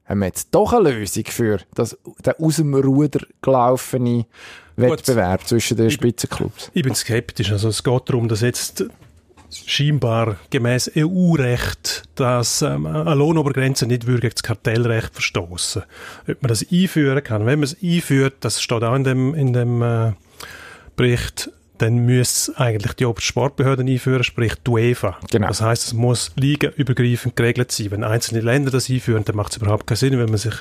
[0.05, 4.25] Haben wir jetzt doch eine Lösung für das, den aus dem Ruder gelaufene
[4.79, 6.71] Wettbewerb zwischen den Spitzenclubs?
[6.73, 7.51] Ich bin skeptisch.
[7.51, 8.85] Also es geht darum, dass jetzt
[9.51, 15.83] scheinbar gemäß EU-Recht, dass ähm, eine Lohnobergrenze nicht gegen das Kartellrecht verstoßen.
[16.27, 17.45] Ob man das einführen kann.
[17.45, 20.13] Wenn man es einführt, das steht auch in dem, in dem äh,
[20.95, 25.17] Bericht, dann müsste es eigentlich die oberste Sportbehörde einführen, sprich die UEFA.
[25.31, 25.47] Genau.
[25.47, 27.91] Das heißt, es muss ligenübergreifend geregelt sein.
[27.91, 30.53] Wenn einzelne Länder das einführen, dann macht es überhaupt keinen Sinn, wenn man sich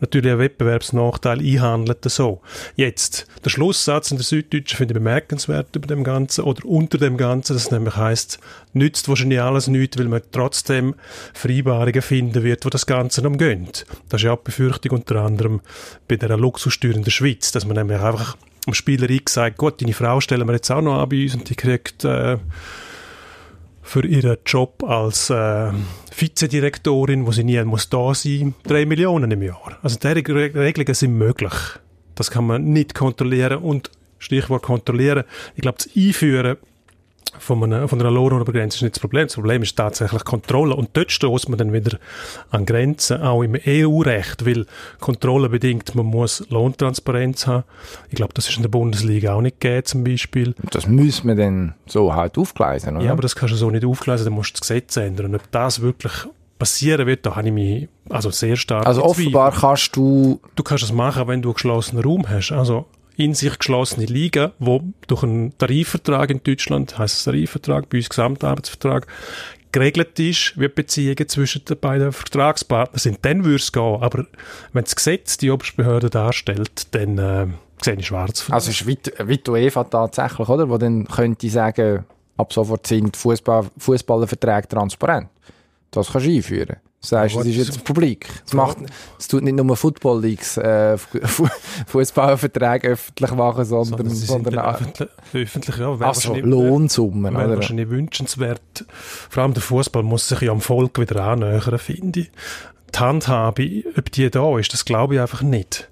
[0.00, 2.02] natürlich einen Wettbewerbsnachteil einhandelt.
[2.04, 2.40] So.
[2.74, 7.16] Jetzt, der Schlusssatz in der Süddeutschen finde ich bemerkenswert über dem Ganzen oder unter dem
[7.16, 8.38] Ganzen, das nämlich heißt,
[8.72, 10.94] nützt wahrscheinlich alles nichts, weil man trotzdem
[11.34, 13.68] Vereinbarungen finden wird, wo das Ganze umgehen.
[14.08, 15.60] Das ist ja auch die Befürchtung unter anderem
[16.08, 19.92] bei der Luxussteuer in der Schweiz, dass man nämlich einfach am Spieler sagt, gut, deine
[19.92, 22.38] Frau stellen wir jetzt auch noch an bei uns und die kriegt äh,
[23.82, 25.72] für ihren Job als äh,
[26.16, 29.78] Vizedirektorin, wo sie nie muss da sein, drei Millionen im Jahr.
[29.82, 31.52] Also diese Reg- Regelungen sind möglich.
[32.14, 35.24] Das kann man nicht kontrollieren und Stichwort kontrollieren.
[35.56, 36.58] Ich glaube, das Einführen
[37.38, 39.26] von einer, von einer Lohnobergrenze ist nicht das Problem.
[39.26, 40.76] Das Problem ist tatsächlich Kontrolle.
[40.76, 41.98] Und dort stößt man dann wieder
[42.50, 44.66] an Grenzen, auch im EU-Recht, weil
[45.00, 47.64] Kontrolle bedingt, man muss Lohntransparenz haben.
[48.10, 50.54] Ich glaube, das ist in der Bundesliga auch nicht gegeben, zum Beispiel.
[50.70, 53.06] Das müssen wir dann so halt aufgleisen, oder?
[53.06, 55.26] Ja, aber das kannst du so nicht aufgleisen, dann musst du das Gesetz ändern.
[55.26, 56.12] Und ob das wirklich
[56.58, 60.84] passieren wird, da habe ich mich also sehr stark also offenbar kannst du Du kannst
[60.84, 62.52] es machen, wenn du einen geschlossenen Raum hast.
[62.52, 67.98] Also in sich geschlossene Liga, wo durch einen Tarifvertrag in Deutschland, heisst es Tarifvertrag, bei
[67.98, 69.06] uns Gesamtarbeitsvertrag,
[69.72, 74.02] geregelt ist, wie die Beziehungen zwischen den beiden Vertragspartnern sind, dann würde es gehen.
[74.02, 74.26] Aber
[74.72, 77.46] wenn das Gesetz die Oberstbehörde darstellt, dann äh,
[77.82, 78.48] sehe ich schwarz.
[78.50, 80.68] Also ist die UEFA tatsächlich, oder?
[80.68, 82.04] Wo dann könnte ich sagen,
[82.36, 85.28] ab sofort sind Fußball, Fußballerverträge transparent.
[85.90, 86.76] Das kannst du einführen.
[87.02, 88.28] Das heißt, es ist jetzt publik.
[88.46, 88.78] Es macht,
[89.18, 91.48] es tut nicht nur Football Leagues, äh, Fu-
[91.88, 98.84] Fußballerverträge öffentlich machen, sondern, sind sondern öffentlich, öffentlich ja, also Lohnsummen, wäre wahrscheinlich wünschenswert.
[99.30, 102.30] Vor allem der Fußball muss sich ja am Volk wieder annähern, finde ich.
[102.94, 105.88] Die Handhabe, ob die da ist, das glaube ich einfach nicht.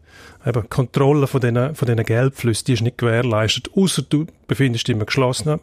[0.46, 4.86] Eben, die Kontrolle von diesen, von diesen Geldflüssen, die ist nicht gewährleistet, außer du befindest
[4.86, 5.60] dich in einem geschlossenen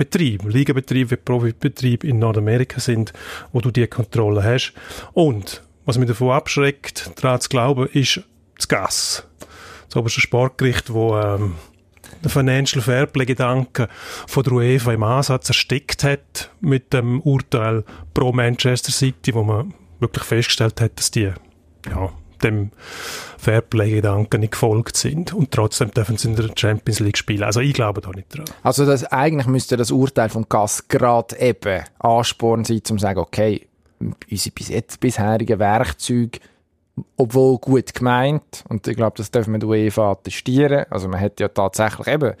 [0.00, 3.12] Betrieb, Ligabetrieb wie Profibetrieb in Nordamerika sind,
[3.52, 4.72] wo du die Kontrolle hast.
[5.12, 8.22] Und was mich davon abschreckt, daran zu glauben, ist
[8.56, 9.28] das Gas.
[9.88, 11.56] Das oberste Sportgericht, wo ähm,
[12.24, 13.88] den Financial Fairplay-Gedanken
[14.26, 17.84] von der UEFA im Ansatz erstickt hat mit dem Urteil
[18.14, 21.30] pro Manchester City, wo man wirklich festgestellt hat, dass die
[21.86, 22.10] ja,
[22.42, 22.70] dem
[23.38, 27.42] Fairplay-Gedanken nicht gefolgt sind und trotzdem dürfen sie in der Champions League spielen.
[27.42, 28.44] Also ich glaube da nicht dran.
[28.62, 33.18] Also das, eigentlich müsste das Urteil vom GAS gerade eben Ansporn sein, um zu sagen,
[33.18, 33.66] okay,
[34.00, 36.38] unsere bis jetzt bisherigen Werkzeuge,
[37.16, 41.48] obwohl gut gemeint, und ich glaube, das dürfen wir UEFA attestieren, also man hat ja
[41.48, 42.34] tatsächlich eben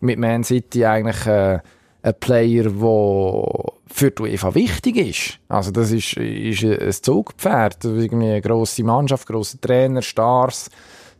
[0.00, 1.60] mit Man City eigentlich äh,
[2.02, 5.38] einen Player, der für die UEFA wichtig ist.
[5.48, 10.70] Also das ist, ist ein Zugpferd, irgendwie eine grosse Mannschaft, grosse Trainer, Stars,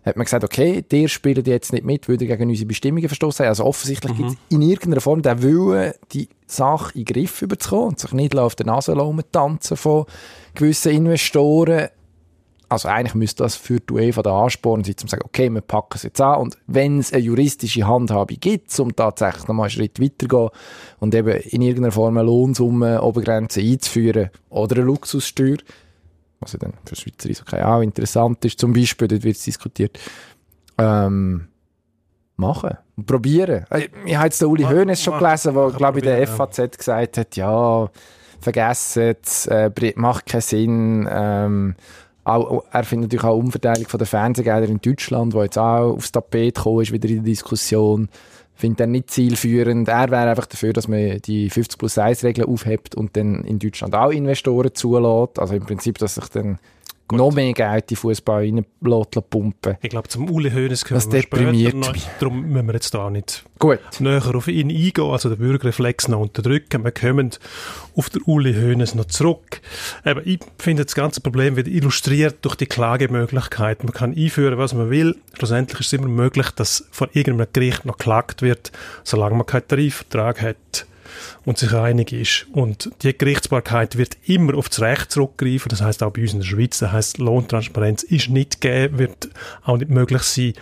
[0.05, 3.51] hat man gesagt, okay, der spielt jetzt nicht mit, würde gegen unsere Bestimmungen verstoßen haben.
[3.51, 7.89] Also offensichtlich gibt es in irgendeiner Form den Willen, die Sache in den Griff überzukommen
[7.91, 8.97] und sich nicht auf der Nase
[9.31, 10.07] tanzen von
[10.55, 11.89] gewissen Investoren.
[12.73, 15.61] Also eigentlich müsste das für die UEFA der Ansporn sein, um zu sagen, okay, wir
[15.61, 19.71] packen es jetzt an und wenn es eine juristische Handhabe gibt, um tatsächlich nochmal einen
[19.71, 20.49] Schritt weiterzugehen
[20.99, 25.59] und eben in irgendeiner Form eine Lohnsumme Obergrenze einzuführen oder eine Luxussteuer,
[26.41, 29.99] was ja dann für Schweizer Eishockey auch interessant ist, zum Beispiel, dort wird es diskutiert,
[30.79, 31.49] ähm,
[32.37, 33.67] machen und probieren.
[33.71, 36.79] Äh, Ich habe jetzt den Uli Hoeneß schon gelesen, der, glaube ich, in der FAZ
[36.79, 37.91] gesagt hat, ja,
[38.41, 41.09] vergessen es, äh, macht keinen Sinn.
[41.11, 41.77] Ähm,
[42.25, 46.13] auch, er findet natürlich auch Umverteilung von den Fernsehgeldern in Deutschland, wo jetzt auch aufs
[46.13, 48.09] Tapet gekommen ist, wieder in der Diskussion.
[48.55, 49.89] Findet er nicht zielführend.
[49.89, 53.59] Er wäre einfach dafür, dass man die 50 plus 1 Regel aufhebt und dann in
[53.59, 55.39] Deutschland auch Investoren zulässt.
[55.39, 56.59] Also im Prinzip, dass sich dann
[57.11, 59.77] noch mehr Geld in Fußball reinlässt pumpen.
[59.83, 61.95] Ich glaube, zum Uli Hoeneß können Das wir deprimiert noch.
[62.19, 63.81] Darum müssen wir jetzt da nicht Gut.
[64.01, 66.85] näher auf ihn eingehen, also den Bürgerreflex noch unterdrücken.
[66.85, 67.31] Wir kommen
[67.97, 69.61] auf den Uli Hoeneß noch zurück.
[70.05, 73.85] Aber ich finde, das ganze Problem wird illustriert durch die Klagemöglichkeit.
[73.85, 75.17] Man kann einführen, was man will.
[75.35, 78.73] Schlussendlich ist es immer möglich, dass von irgendeinem Gericht noch geklagt wird,
[79.05, 80.87] solange man keinen Tarifvertrag hat
[81.45, 82.47] und sich einig ist.
[82.53, 85.69] Und die Gerichtsbarkeit wird immer auf das Recht zurückgreifen.
[85.69, 86.79] Das heißt auch bei uns in der Schweiz.
[86.79, 89.29] Das heißt, Lohntransparenz ist nicht gegeben, wird
[89.65, 90.55] auch nicht möglich sein,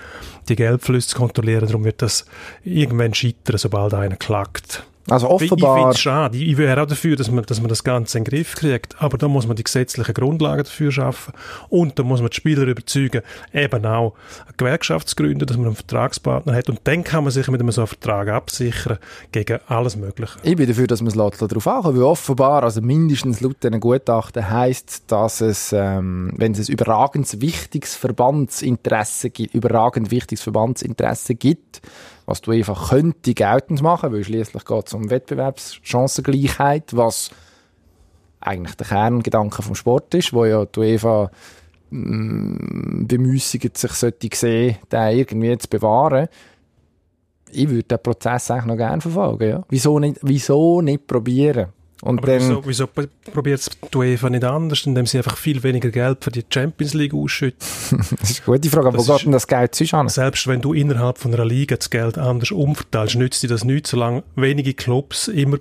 [0.49, 1.67] die Geldflüsse zu kontrollieren.
[1.67, 2.25] Darum wird das
[2.65, 4.85] irgendwann scheitern, sobald einer klagt.
[5.09, 6.37] Also Ich finde offenbar, es schade.
[6.39, 9.01] Ich wäre auch dafür, dass man, dass man das Ganze in den Griff kriegt.
[9.03, 11.33] Aber da muss man die gesetzlichen Grundlagen dafür schaffen.
[11.69, 14.15] Und da muss man die Spieler überzeugen, eben auch
[14.47, 16.69] eine Gewerkschaft zu gründen, dass man einen Vertragspartner hat.
[16.69, 18.99] Und dann kann man sich mit einem so einem Vertrag absichern
[19.33, 20.35] gegen alles Mögliche.
[20.43, 24.49] Ich bin dafür, dass man es darauf ankommen, weil offenbar, also mindestens laut diesen Gutachten
[24.49, 31.81] heisst, dass es, ähm, wenn es ein überragend wichtiges Verbandsinteresse gibt, überragend wichtiges Verbandsinteresse gibt,
[32.31, 37.31] was du einfach könnte geltend machen, weil schließlich geht es um Wettbewerbschancengleichheit, was
[38.41, 41.31] eigentlich der Kerngedanke vom Sport ist, wo ja die UEFA
[41.91, 46.29] mm, bemüßigt sich sollte sehen, den irgendwie zu bewahren
[47.53, 49.65] ich würde den Prozess eigentlich noch gerne verfolgen, ja.
[49.69, 51.69] Wieso nicht, wieso nicht probieren?
[52.03, 55.63] Und Aber dann, wieso, wieso probiert es die UEFA nicht anders, indem sie einfach viel
[55.63, 57.59] weniger Geld für die Champions League ausschütten?
[58.21, 60.09] das ist eine gute Frage, aber Das wo geht denn das Geld sonst an?
[60.09, 63.91] Selbst wenn du innerhalb von einer Liga das Geld anders umverteilst, nützt dir das nichts,
[63.91, 65.59] solange wenige Clubs immer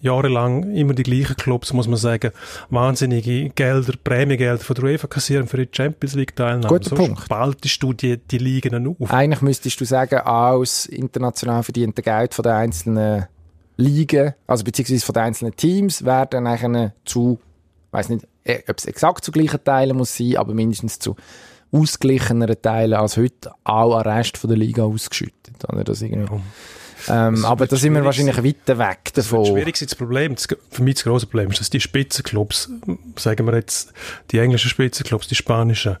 [0.00, 2.30] jahrelang immer die gleichen Clubs, muss man sagen,
[2.70, 6.68] wahnsinnige Gelder, Prämiegelder von der UEFA kassieren für die Champions League Teilnahme.
[6.68, 7.20] Guter so Punkt.
[7.22, 9.10] spaltest du die, die Ligen auf.
[9.12, 13.26] Eigentlich müsstest du sagen, aus international verdiente Geld von den einzelnen
[13.78, 17.38] Ligen, also beziehungsweise von den einzelnen Teams, werden eigentlich zu,
[17.92, 21.16] weiß nicht, eh, ob es exakt zu gleichen Teilen muss sein, aber mindestens zu
[21.70, 25.64] ausgeglicheneren Teilen als heute auch an den Rest von der Liga ausgeschüttet.
[25.68, 26.40] Oder das irgendwie.
[27.08, 29.46] Ähm, aber da sind wir wahrscheinlich weiter weg davon.
[29.46, 32.70] Schwierig ist das Problem, das, für mich das große Problem ist, dass die Spitzenclubs,
[33.16, 33.92] sagen wir jetzt,
[34.32, 35.96] die englischen Spitzenclubs, die spanischen,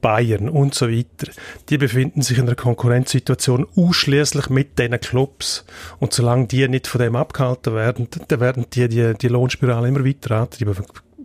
[0.00, 1.30] Bayern und so weiter,
[1.68, 5.64] die befinden sich in einer Konkurrenzsituation ausschließlich mit diesen Clubs.
[5.98, 10.04] Und solange die nicht von dem abgehalten werden, dann werden die, die, die Lohnspirale immer
[10.04, 10.74] weiter antreiben.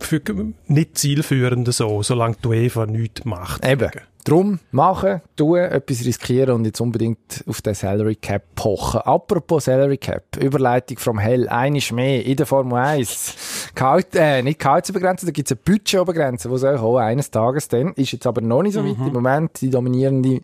[0.00, 0.20] Für
[0.66, 3.64] nicht zielführend so, solange die UEFA nichts macht.
[3.64, 3.90] Eben.
[4.24, 9.00] Drum machen, tun, etwas riskieren und jetzt unbedingt auf den Salary Cap pochen.
[9.00, 13.72] Apropos Salary Cap, Überleitung vom Hell, einisch mehr in der Formel 1.
[13.74, 17.92] Gehalt, äh, nicht Gehaltsobergrenze, da gibt es eine Budgetobergrenze, die soll kommen, eines Tages dann.
[17.94, 18.96] Ist jetzt aber noch nicht so weit.
[18.96, 20.40] Im Moment die dominierende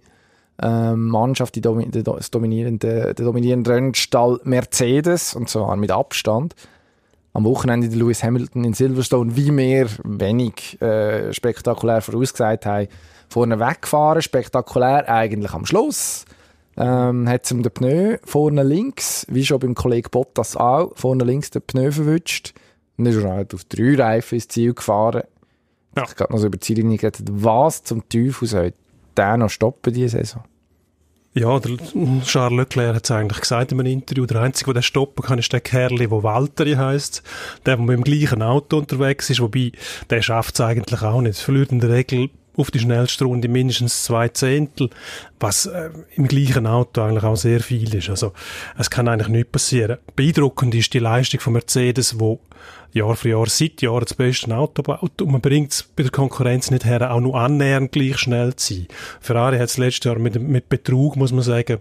[0.63, 6.55] ähm, Mannschaft, die domi das dominierende, der dominierende Rennstall Mercedes, und zwar mit Abstand.
[7.33, 12.89] Am Wochenende der Lewis Hamilton in Silverstone, wie wir wenig äh, spektakulär vorausgesagt haben,
[13.31, 14.21] vorne weggefahren.
[14.21, 16.27] Spektakulär eigentlich am Schluss.
[16.77, 21.25] Ähm, hat es um den Pneu vorne links, wie schon beim Kollegen Bottas auch, vorne
[21.25, 22.55] links den Pneu verwünscht.
[22.97, 25.23] Und dann ist er halt auf drei Reifen ins Ziel gefahren.
[25.97, 26.05] Ja.
[26.05, 27.27] Ich gerade noch so über die Ziellinie geredet.
[27.31, 28.73] Was zum Teufel soll
[29.17, 30.45] der noch stoppen, diese Saison?
[31.33, 31.77] Ja, der
[32.25, 34.27] Charles Leclerc hat es eigentlich gesagt in einem Interview.
[34.27, 37.23] Der Einzige, der stoppen kann, ist der Kerl, der Valtteri heisst.
[37.67, 39.41] Der, der mit dem gleichen Auto unterwegs ist.
[39.41, 39.71] Wobei,
[40.11, 41.39] der schafft es eigentlich auch nicht.
[41.39, 44.91] Verliert in der Regel auf die schnellste Runde mindestens zwei Zehntel,
[45.39, 48.11] was äh, im gleichen Auto eigentlich auch sehr viel ist.
[48.11, 48.33] Also,
[48.79, 49.99] es kann eigentlich nichts passieren.
[50.17, 52.41] Beeindruckend ist die Leistung von Mercedes, wo
[52.93, 56.13] Jahr für Jahr, seit Jahren das beste Auto baut und man bringt es bei der
[56.13, 58.87] Konkurrenz nicht her, auch nur annähernd gleich schnell zu sein.
[59.21, 61.79] Ferrari hat es letztes Jahr mit, mit Betrug, muss man sagen,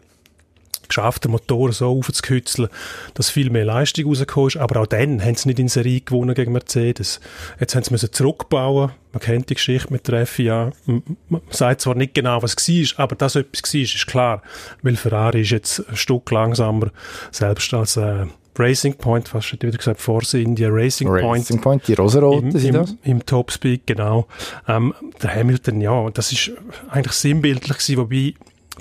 [0.89, 2.69] geschafft, den Motor so aufzukützeln,
[3.13, 4.57] dass viel mehr Leistung rausgekommen ist.
[4.57, 7.21] Aber auch dann haben sie nicht in Serie gewonnen gegen Mercedes.
[7.59, 8.91] Jetzt haben sie müssen zurückbauen.
[9.13, 10.71] Man kennt die Geschichte mit der FIA.
[10.85, 14.41] Man sagt zwar nicht genau, was war, aber dass etwas war, ist klar.
[14.81, 16.91] Weil Ferrari ist jetzt ein Stück langsamer,
[17.31, 18.25] selbst als äh,
[18.59, 22.73] Racing Point, fast schon wieder gesagt, Force India Racing, Racing Point, die rosaroten im, sind
[22.75, 22.95] das?
[23.03, 24.27] im Topspeed, genau.
[24.67, 26.51] Ähm, der Hamilton, ja, das ist
[26.89, 28.33] eigentlich sinnbildlich gewesen, wobei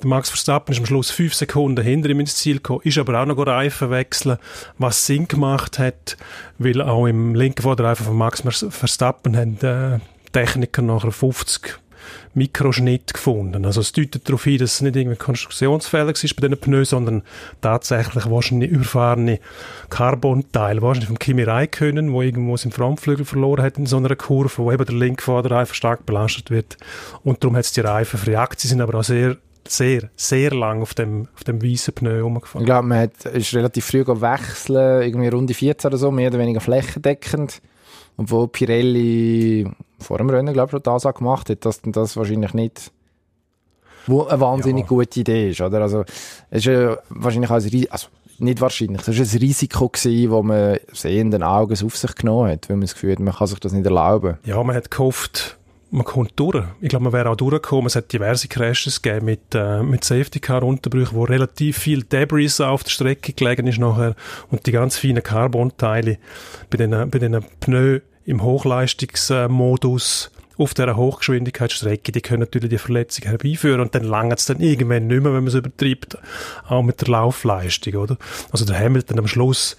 [0.04, 3.26] Max Verstappen ist am Schluss fünf Sekunden hinter ihm ins Ziel gekommen, ist aber auch
[3.26, 4.38] noch Reifen wechseln,
[4.78, 6.16] was Sinn gemacht hat,
[6.58, 9.98] weil auch im linken Vorderreifen von Max Verstappen haben äh,
[10.32, 11.78] Techniker nachher 50
[12.34, 13.64] Mikroschnitt gefunden.
[13.64, 17.22] Also es deutet darauf hin, dass es nicht irgendwie Konstruktionsfehler war bei diesen Pneus, sondern
[17.60, 19.40] tatsächlich wahrscheinlich überfahrene
[19.90, 24.56] Carbon-Teile, wahrscheinlich vom Kimi Räikkönen, wo irgendwo seinen Frontflügel verloren hat in so einer Kurve,
[24.58, 26.76] wo eben der linke Vorderreifen stark belastet wird.
[27.24, 28.60] Und darum hat es die Reifen verjagt.
[28.60, 29.36] Sie sind aber auch sehr
[29.70, 32.62] sehr, sehr lang auf dem, auf dem weißen Pneu rumgefahren.
[32.62, 36.38] Ich glaube, man hat, ist relativ früh wechseln, irgendwie Runde 14 oder so, mehr oder
[36.38, 37.60] weniger flächendeckend.
[38.16, 39.68] Und wo Pirelli
[40.00, 42.92] vor dem Rennen, glaube ich, schon das gemacht hat, dass das wahrscheinlich nicht
[44.08, 44.88] wo eine wahnsinnig ja.
[44.88, 45.82] gute Idee ist, oder?
[45.82, 46.04] Also,
[46.50, 51.42] es ist wahrscheinlich ein, also, nicht wahrscheinlich, es war ein Risiko gewesen, das man sehenden
[51.42, 53.84] Auges auf sich genommen hat, weil man das Gefühl hat, man kann sich das nicht
[53.84, 54.38] erlauben.
[54.44, 55.57] Ja, man hat gehofft,
[55.90, 56.64] man kommt durch.
[56.80, 57.86] Ich glaube, man wäre auch durchgekommen.
[57.86, 62.90] Es hat diverse Crashes gegeben mit, äh, mit Safety-Car-Unterbrüchen, wo relativ viel Debris auf der
[62.90, 64.14] Strecke gelegen ist nachher
[64.50, 66.18] und die ganz feinen Carbon-Teile
[66.70, 73.26] bei den, bei den Pneu im Hochleistungsmodus auf dieser Hochgeschwindigkeitsstrecke, die können natürlich die Verletzung
[73.26, 76.18] herbeiführen und dann langt es dann irgendwann nicht mehr, wenn man es übertreibt,
[76.68, 78.18] auch mit der Laufleistung, oder?
[78.50, 79.76] Also der Hamilton am Schluss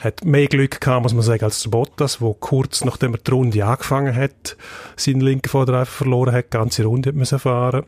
[0.00, 3.64] hat mehr Glück gehabt, muss man sagen, als Bottas, wo kurz nachdem er die Runde
[3.64, 4.56] angefangen hat,
[4.96, 7.84] seinen linken Vorderreifen verloren hat, die ganze Runde müssen fahren.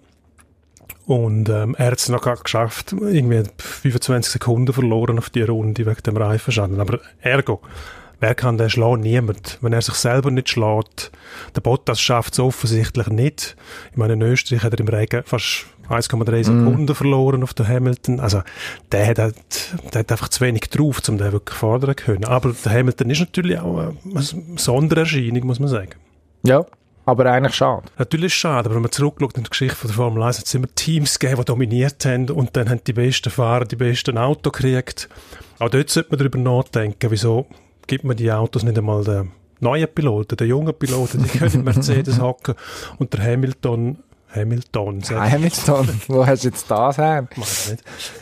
[1.06, 6.02] Und ähm, er hat es noch geschafft, irgendwie 25 Sekunden verloren auf die Runde wegen
[6.02, 6.80] dem Reifenschaden.
[6.80, 7.60] Aber ergo,
[8.20, 9.02] wer kann den schlagen?
[9.02, 9.58] Niemand.
[9.62, 11.10] Wenn er sich selber nicht schlägt.
[11.56, 13.56] Der Bottas schafft es offensichtlich nicht.
[13.90, 16.94] Ich meine, in Österreich hat er im Regen fast 1,3 Sekunden mm.
[16.94, 18.20] verloren auf den Hamilton.
[18.20, 18.42] Also,
[18.90, 19.36] der hat, halt,
[19.92, 22.24] der hat einfach zu wenig drauf, um den wirklich fordern zu können.
[22.24, 24.22] Aber der Hamilton ist natürlich auch eine
[24.56, 25.92] Sondererscheinung, muss man sagen.
[26.44, 26.64] Ja,
[27.04, 27.86] aber eigentlich schade.
[27.98, 30.54] Natürlich schade, aber wenn man zurückschaut in die Geschichte von der Formel 1, hat es
[30.54, 34.52] immer Teams gegeben, die dominiert haben und dann haben die besten Fahrer die besten Autos
[34.52, 35.08] gekriegt.
[35.58, 37.46] Auch dort sollte man darüber nachdenken, wieso
[37.86, 42.20] gibt man die Autos nicht einmal den neuen Piloten, den jungen Piloten, die können Mercedes
[42.20, 42.54] hocken
[42.98, 43.98] und der Hamilton
[44.34, 45.02] Hamilton.
[45.10, 47.28] Ah, Hamilton, wo hast du jetzt das her?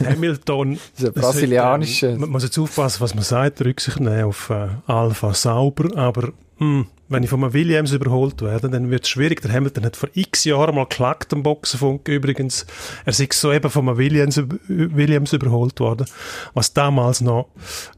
[0.04, 0.78] Hamilton.
[0.94, 2.16] das ist ein brasilianischer.
[2.16, 6.58] Man muss jetzt aufpassen, was man sagt, Rücksicht nehmen auf äh, Alpha sauber, aber mh,
[6.58, 9.42] hm, wenn ich von einem Williams überholt werde, dann wird es schwierig.
[9.42, 12.66] Der Hamilton hat vor x Jahren mal geklagt am Boxenfunk übrigens.
[13.04, 16.06] Er sei so eben von einem Williams, Williams überholt worden,
[16.54, 17.48] was damals noch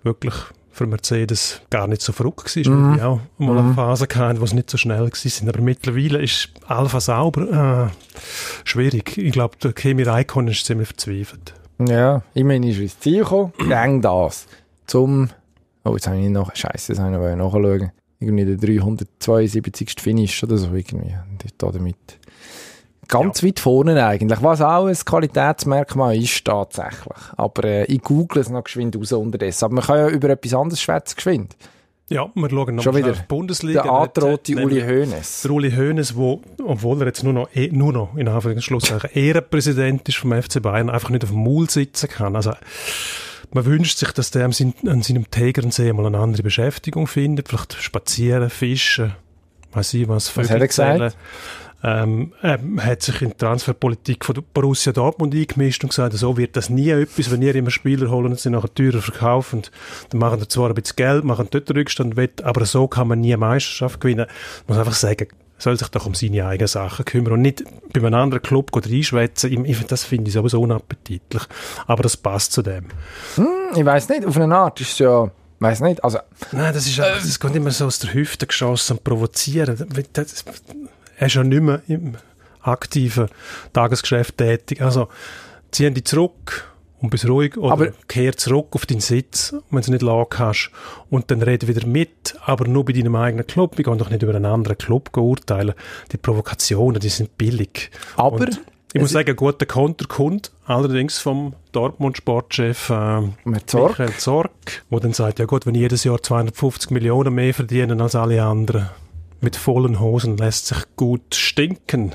[0.03, 0.35] wirklich
[0.73, 2.95] für Mercedes gar nicht so verrückt war, mhm.
[2.95, 3.75] die auch mal eine mhm.
[3.75, 5.49] Phase hatten, wo es nicht so schnell war.
[5.49, 8.19] Aber mittlerweile ist Alpha sauber äh,
[8.65, 9.17] schwierig.
[9.19, 11.55] Ich glaube, der Kimi Raikkonen ist ziemlich verzweifelt.
[11.89, 14.47] Ja, ich meine, ist ins Ziel gekommen, gang das.
[14.87, 15.31] Zum,
[15.85, 17.93] oh, jetzt habe ich noch, scheiße, das habe ich noch nachschauen.
[18.19, 19.97] Irgendwie der 372.
[19.99, 21.15] Finish oder so irgendwie.
[21.31, 21.97] Und damit
[23.13, 23.49] Ganz ja.
[23.49, 27.19] weit vorne eigentlich, was auch ein Qualitätsmerkmal ist tatsächlich.
[27.37, 29.67] Aber äh, ich google es noch geschwind raus unterdessen.
[29.67, 31.57] Aber man kann ja über etwas anderes schwätzen geschwind.
[32.09, 33.15] Ja, wir schauen noch Schon wieder.
[33.29, 33.83] Bundesliga.
[33.83, 35.43] Der androhte Uli Hoeneß.
[35.43, 40.09] Der Uli Hoeneß, wo, obwohl er jetzt nur noch, eh, nur noch in Anführungszeichen Ehrenpräsident
[40.09, 42.35] ist vom FC Bayern, einfach nicht auf dem Maul sitzen kann.
[42.35, 42.53] Also,
[43.53, 48.49] man wünscht sich, dass der an seinem Tegernsee mal eine andere Beschäftigung findet, vielleicht spazieren,
[48.49, 49.15] fischen,
[49.73, 50.35] weiß ich was.
[50.37, 51.17] Was hat er gesagt?
[51.83, 56.57] Ähm, er hat sich in die Transferpolitik von Borussia Dortmund eingemischt und gesagt, so wird
[56.57, 59.63] das nie etwas, wenn ihr immer Spieler holen und sie nachher teurer verkaufen,
[60.11, 63.21] dann machen sie zwar ein bisschen Geld, machen dort Rückstand wett, aber so kann man
[63.21, 64.27] nie eine Meisterschaft gewinnen.
[64.63, 65.27] Ich muss einfach sagen,
[65.59, 69.65] soll sich doch um seine eigenen Sachen kümmern und nicht bei einem anderen Club reinschwätzen.
[69.65, 71.43] Ich, das finde ich sowieso unappetitlich.
[71.87, 72.87] Aber das passt zu dem.
[73.37, 75.31] Hm, ich weiß nicht, auf eine Art ist es ja
[75.63, 76.19] Weiß nicht, also...
[76.51, 79.77] Nein, das ist einfach, das kommt immer so aus der Hüfte geschossen und provozieren.
[80.13, 80.45] Das,
[81.17, 82.17] er ist ja nicht mehr im
[82.61, 83.29] aktiven
[83.73, 84.81] Tagesgeschäft tätig.
[84.81, 85.09] Also
[85.71, 89.91] ziehen die zurück und bist ruhig oder aber kehr zurück auf deinen Sitz, wenn du
[89.91, 90.71] nicht lagen hast
[91.11, 93.77] und dann rede wieder mit, aber nur bei deinem eigenen Club.
[93.77, 95.75] Wir gehen doch nicht über einen anderen Club urteilen.
[96.13, 97.91] Die Provokationen, die sind billig.
[98.17, 98.61] Aber und
[98.95, 105.13] ich muss sagen, ein guter Konter kommt allerdings vom Dortmund-Sportchef äh, Michael Zorg, der dann
[105.15, 108.91] sagt, ja gut, wenn ich jedes Jahr 250 Millionen mehr verdiene als alle anderen,
[109.43, 112.13] mit vollen Hosen lässt sich gut stinken,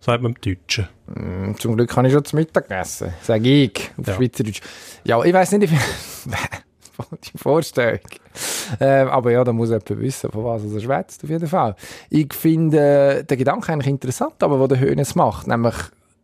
[0.00, 0.88] sagt man im Deutschen.
[1.06, 4.14] Mm, zum Glück habe ich schon zu Mittag gegessen, sage ich auf ja.
[4.14, 4.60] Schweizerdeutsch.
[5.04, 5.78] Ja, ich weiß nicht, wie
[7.34, 8.00] die Vorstellung.
[8.80, 11.74] Ähm, aber ja, da muss jemand wissen, von was er schwätzt, auf jeden Fall.
[12.08, 12.78] Ich finde
[13.18, 15.74] äh, den Gedanken eigentlich interessant, aber was der Hönes macht, nämlich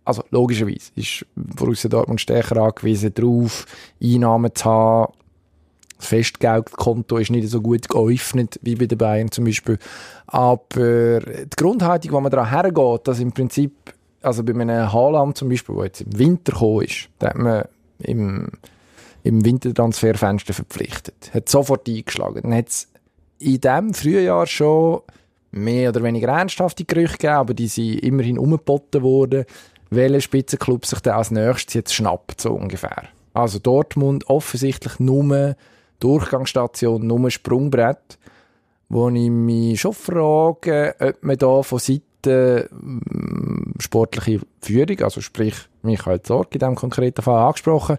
[0.04, 3.66] also logischerweise ist Borussia Dortmund stärker angewiesen darauf,
[4.02, 5.12] Einnahmen zu haben,
[5.98, 9.78] Das Festgeldkonto ist nicht so gut geöffnet wie bei den Bayern zum Beispiel.
[10.26, 13.72] Aber die Grundhaltung, wo man daran hergeht, dass im Prinzip,
[14.22, 17.64] also bei einem Haaland zum Beispiel, der jetzt im Winter gekommen ist, da hat man
[17.98, 18.48] im,
[19.24, 22.42] im Wintertransferfenster verpflichtet, hat sofort eingeschlagen.
[22.42, 22.88] Dann hat es
[23.40, 25.00] in diesem Frühjahr schon
[25.50, 29.44] mehr oder weniger ernsthafte Gerüchte gegeben, aber die sind immerhin umgeboten worden,
[29.90, 33.04] welcher Spitzenclub sich dann als nächstes jetzt schnappt, so ungefähr.
[33.32, 35.56] Also Dortmund offensichtlich nur
[36.00, 38.18] Durchgangsstation, nur Sprungbrett,
[38.88, 45.54] wo ich mich schon frage, ob man da von Seiten mm, sportliche Führung, also sprich
[45.82, 47.98] Michael Zorg in diesem konkreten Fall angesprochen,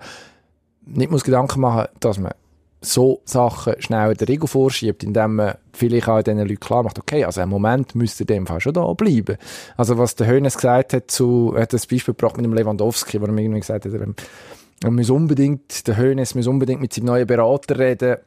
[0.85, 2.33] nicht muss Gedanken machen, dass man
[2.81, 6.97] so Sachen schnell in der Regel vorschiebt, indem man vielleicht auch diesen Leuten klar macht,
[6.97, 9.37] okay, also im Moment müsste dem Fall schon da bleiben.
[9.75, 13.19] Also was der Hönes gesagt hat zu, er hat das Beispiel gebracht mit dem Lewandowski,
[13.19, 13.91] wo er mir irgendwie gesagt hat,
[14.83, 18.17] er muss unbedingt, der Hönes muss unbedingt mit seinem neuen Berater reden,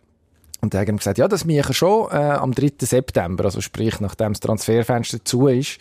[0.62, 2.72] und der hat gesagt, ja, das mache ich schon äh, am 3.
[2.80, 5.78] September, also sprich, nachdem das Transferfenster zu ist,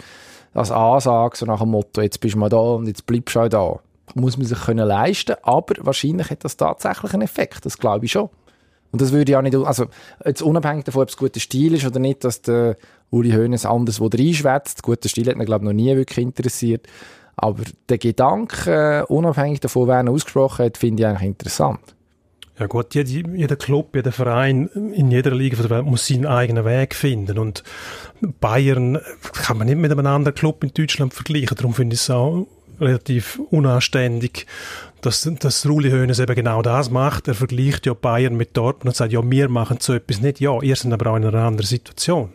[0.56, 3.42] als Ansage, so nach dem Motto, jetzt bist du mal da und jetzt bleibst du
[3.42, 3.80] auch da.
[4.16, 8.12] Muss man sich können leisten, aber wahrscheinlich hat das tatsächlich einen Effekt, das glaube ich
[8.12, 8.30] schon.
[8.92, 9.86] Und das würde auch nicht, also
[10.26, 12.76] jetzt unabhängig davon, ob es guter Stil ist oder nicht, dass der
[13.10, 14.84] Uli Hoeneß anders wo reinschwätzt.
[14.84, 16.88] Guter Stil hat mich, glaube ich, noch nie wirklich interessiert.
[17.42, 21.80] Aber der Gedanke, unabhängig davon, wer ihn ausgesprochen hat, finde ich eigentlich interessant.
[22.60, 26.66] Ja gut, jeder, jeder Club, jeder Verein in jeder Liga der Welt muss seinen eigenen
[26.66, 27.40] Weg finden.
[27.40, 27.64] Und
[28.40, 29.00] Bayern
[29.34, 31.58] kann man nicht mit einem anderen Club in Deutschland vergleichen.
[31.58, 32.46] Darum finde ich es auch
[32.80, 34.46] relativ unanständig,
[35.02, 37.28] dass, dass Ruli Hoeneß eben genau das macht.
[37.28, 40.40] Er vergleicht ja Bayern mit Dortmund und sagt, ja, wir machen so etwas nicht.
[40.40, 42.32] Ja, ihr seid aber auch in einer anderen Situation.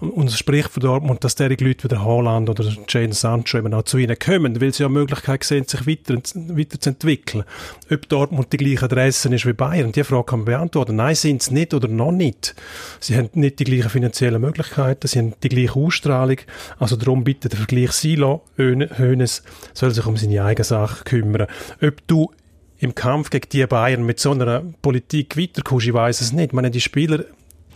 [0.00, 3.74] Und es spricht von Dortmund, dass derige Leute wie der Haaland oder Jane Sancho eben
[3.74, 7.44] auch zu ihnen kommen, weil sie ja Möglichkeit sehen, sich weiter, weiterzuentwickeln.
[7.90, 10.96] Ob Dortmund die gleiche Adresse ist wie Bayern, die Frage kann man beantworten.
[10.96, 12.54] Nein, sind sie nicht oder noch nicht.
[13.00, 16.38] Sie haben nicht die gleichen finanziellen Möglichkeiten, sie haben die gleiche Ausstrahlung.
[16.78, 19.42] Also darum bitte der Vergleich Silo, Hoeneß
[19.74, 21.46] soll sich um seine eigene Sache kümmern.
[21.82, 22.30] Ob du
[22.78, 26.48] im Kampf gegen die Bayern mit so einer Politik weiterkommst, ich weiß es nicht.
[26.48, 27.24] Ich meine, die Spieler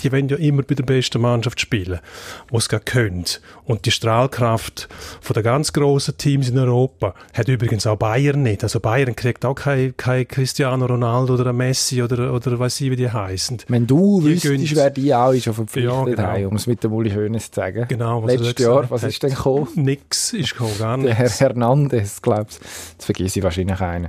[0.00, 2.00] die wollen ja immer bei der besten Mannschaft spielen,
[2.48, 3.24] wo es gerade können.
[3.64, 4.88] Und die Strahlkraft
[5.20, 8.62] von den ganz grossen Teams in Europa hat übrigens auch Bayern nicht.
[8.62, 12.96] Also Bayern kriegt auch kein, kein Cristiano Ronaldo oder Messi oder, oder weiß ich, wie
[12.96, 13.58] die heißen.
[13.68, 16.48] Wenn du die wüsstest, wer die auch ist, verpflichtet ja, genau.
[16.48, 17.86] um es mit dem Uli Hoeneß zu sagen.
[17.88, 18.22] Genau.
[18.22, 19.68] Was Letztes Jahr, was ist denn gekommen?
[19.76, 21.16] Nix ist gekommen, gar nichts.
[21.16, 22.64] Der Herr Hernandez, glaubst du.
[22.92, 24.08] Jetzt vergesse ich wahrscheinlich einen.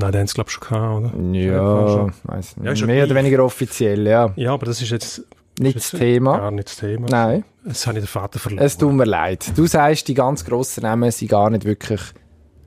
[0.00, 1.32] Nein, den haben sie, glaube ich, schon gehabt, oder?
[1.32, 2.80] Ja, weiss nicht.
[2.80, 4.32] Ja, mehr oder weniger offiziell, ja.
[4.36, 5.24] Ja, aber das ist jetzt...
[5.58, 6.38] Nicht das Thema.
[6.38, 7.08] Gar nicht das Thema.
[7.10, 7.44] Nein.
[7.64, 8.64] Das habe ich den Vater verloren.
[8.64, 9.50] Es tut mir leid.
[9.56, 12.00] Du sagst, die ganz grossen Namen sind gar nicht wirklich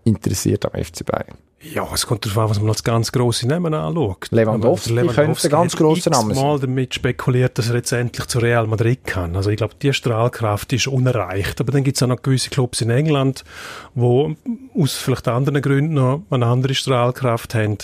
[0.04, 1.38] interessiert am FC Bayern.
[1.64, 4.28] Ja, es kommt darauf an, was man als ganz grosse Namen anschaut.
[4.32, 6.44] Lewandowski, Lewandowski könnte ein ganz grosser Name sein.
[6.44, 9.36] mal damit spekuliert, dass er jetzt endlich zu Real Madrid kann.
[9.36, 11.62] Also ich glaube, die Strahlkraft ist unerreicht.
[11.62, 13.44] Aber dann gibt es auch noch gewisse Clubs in England,
[13.94, 14.36] wo
[14.76, 17.78] aus vielleicht anderen Gründen noch eine andere Strahlkraft haben.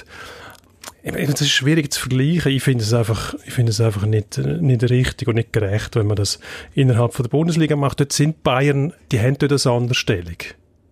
[1.04, 2.52] Es ist schwierig zu vergleichen.
[2.52, 6.08] Ich finde es einfach, ich finde es einfach nicht, nicht richtig und nicht gerecht, wenn
[6.08, 6.40] man das
[6.74, 8.00] innerhalb von der Bundesliga macht.
[8.00, 10.38] Dort sind Bayern, die haben dort eine Sonderstellung.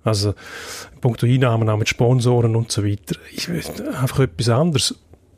[0.05, 0.35] Also,
[1.01, 3.15] punkto Einnahmen auch mit Sponsoren und so weiter.
[3.33, 4.95] Ich, einfach etwas anderes.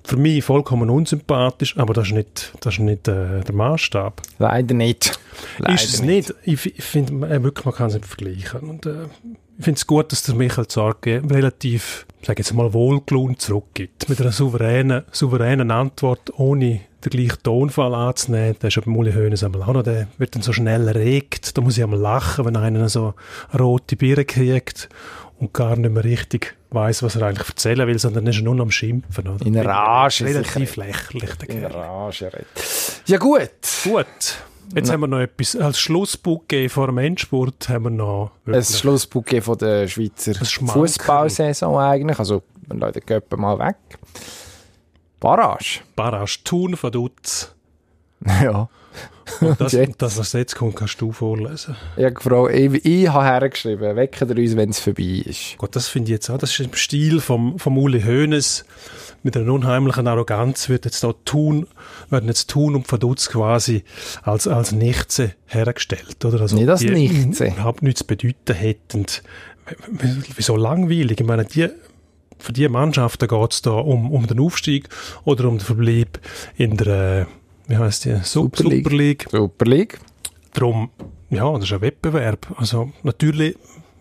[0.07, 4.21] Für mich vollkommen unsympathisch, aber das ist nicht, das ist nicht äh, der Maßstab.
[4.39, 5.19] Leider nicht.
[5.57, 6.29] Leider ist es nicht.
[6.45, 6.65] nicht.
[6.65, 8.61] Ich, ich finde, äh, wirklich, man kann es nicht vergleichen.
[8.61, 9.03] Und, äh,
[9.57, 14.07] ich finde es gut, dass der Michael Zarke relativ, sage jetzt mal, wohlgelohnt zurückgibt.
[14.07, 18.55] Mit einer souveränen, souveränen Antwort, ohne den gleichen Tonfall anzunehmen.
[18.61, 21.57] Der ist ja bei Uli Hoeneß einmal auch noch, der wird dann so schnell erregt.
[21.57, 23.13] Da muss ich einmal lachen, wenn einer so
[23.53, 24.87] rote Biere kriegt
[25.39, 28.63] und gar nicht mehr richtig weiß, was er eigentlich erzählen will, sondern ist nur noch
[28.63, 29.27] am Schimpfen.
[29.27, 29.45] Oder?
[29.45, 30.25] In Rage.
[30.25, 31.29] Relativ lächerlich.
[31.47, 32.31] In Rage.
[33.05, 33.49] Ja gut.
[33.83, 34.05] Gut.
[34.75, 34.93] Jetzt Na.
[34.93, 39.57] haben wir noch etwas als Schlussbouquet vor dem Endspurt haben wir noch ein Schlussbouquet von
[39.57, 42.19] der Schweizer Fußballsaison eigentlich.
[42.19, 43.77] Also wir lassen den mal weg.
[45.19, 45.79] Barrage.
[45.95, 47.53] Barrage Thun von Dutz.
[48.43, 48.67] Ja.
[49.41, 51.75] Und das, was jetzt kommt, kannst du vorlesen.
[51.97, 55.57] Ja, Frau, ich, ich habe hergeschrieben, wecken wir uns, wenn es vorbei ist.
[55.57, 58.65] Gut, das finde ich jetzt auch, das ist im Stil vom, vom Uli Hoeneß
[59.23, 61.67] mit einer unheimlichen Arroganz wird jetzt da tun,
[62.09, 63.83] werden jetzt tun und verdutzt quasi
[64.23, 66.41] als, als Nichtse hergestellt, oder?
[66.41, 67.47] Also, Nicht als Nichtse.
[67.47, 69.05] Überhaupt nichts bedeuten hätten.
[70.35, 71.19] Wieso langweilig?
[71.19, 71.67] Ich meine, die,
[72.39, 74.87] für die Mannschaften geht es da um, um den Aufstieg
[75.25, 76.19] oder um den Verbleib
[76.55, 77.27] in der,
[77.67, 78.15] wie heißt die?
[78.23, 78.83] Super League.
[78.85, 79.27] Super League.
[79.31, 79.99] Super League.
[80.53, 80.89] Darum,
[81.29, 82.47] ja, das ist ein Wettbewerb.
[82.57, 83.55] Also, natürlich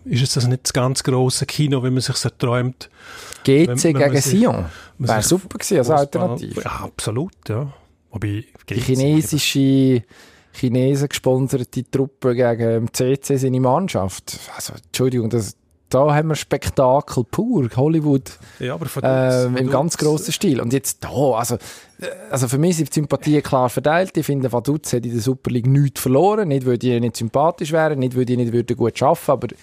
[0.05, 2.89] ist jetzt das nicht das ganz grosse Kino, wie man sich so träumt?
[3.43, 4.65] GC Wenn- wenn gegen sich- Sion.
[4.97, 6.61] Wäre super gewesen als Alternative.
[6.61, 7.73] Ja, absolut, ja.
[8.11, 10.03] Wobei, Die chinesische,
[10.53, 14.39] Chinesen gesponserte Truppe gegen im CC seine Mannschaft.
[14.55, 15.55] Also, Entschuldigung, das,
[15.89, 17.69] da haben wir Spektakel pur.
[17.75, 20.59] Hollywood Ja, aber von von im ganz grossen Stil.
[20.59, 24.17] Und jetzt da, also, äh, also für mich sind die Sympathien klar verteilt.
[24.17, 26.49] Ich finde, Vaduz hat in der Super League nichts verloren.
[26.49, 29.55] Nicht, weil die nicht sympathisch wären, nicht, weil die nicht würden gut arbeiten aber äh,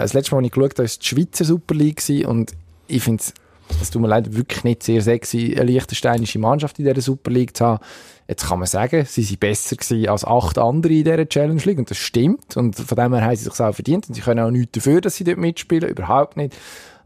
[0.00, 2.52] das letzte Mal, als ich geschaut habe, war die Schweizer Super League und
[2.88, 3.34] ich finde es,
[3.80, 7.56] es tut mir leid, wirklich nicht sehr sexy, eine liechtensteinische Mannschaft in dieser Super League
[7.56, 7.84] zu haben.
[8.28, 11.78] Jetzt kann man sagen, sie sind besser gewesen als acht andere in dieser Challenge League
[11.78, 14.40] und das stimmt und von dem her haben sie sich auch verdient und sie können
[14.40, 16.54] auch nichts dafür, dass sie dort mitspielen, überhaupt nicht.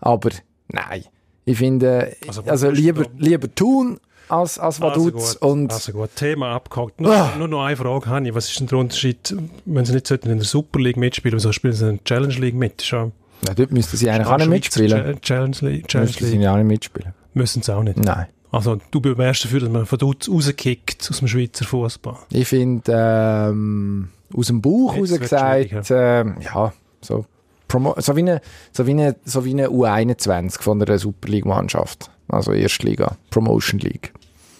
[0.00, 0.30] Aber
[0.68, 1.04] nein,
[1.44, 3.98] ich finde, Also, also, lieber, lieber tun
[4.28, 7.00] als, als Also Vaduz gut, und also gut, Thema abgehakt.
[7.00, 7.32] Nur, Ah.
[7.38, 8.34] nur noch eine Frage habe ich.
[8.34, 11.74] Was ist denn der Unterschied, wenn sie nicht in der Super League mitspielen, wieso spielen
[11.74, 12.82] sie in der Challenge League mit?
[12.82, 13.12] Schon,
[13.46, 15.14] ja, dort müssten sie eigentlich auch nicht mitspielen.
[15.14, 17.12] Cha- Challenge League, Challenge Müssten sie auch nicht mitspielen.
[17.34, 17.98] Müssen sie auch nicht.
[17.98, 18.26] Nein.
[18.52, 22.16] Also du bewährst dafür, dass man von dort rauskickt aus dem Schweizer Fußball.
[22.30, 26.72] Ich finde, ähm, aus dem Bauch raus gesagt, ähm, ja,
[27.02, 27.26] so,
[27.68, 28.40] Promo so wie eine,
[28.72, 32.10] so wie eine, so wie eine U21 von der Super League-Mannschaft.
[32.28, 34.12] Also Erstliga, Promotion League.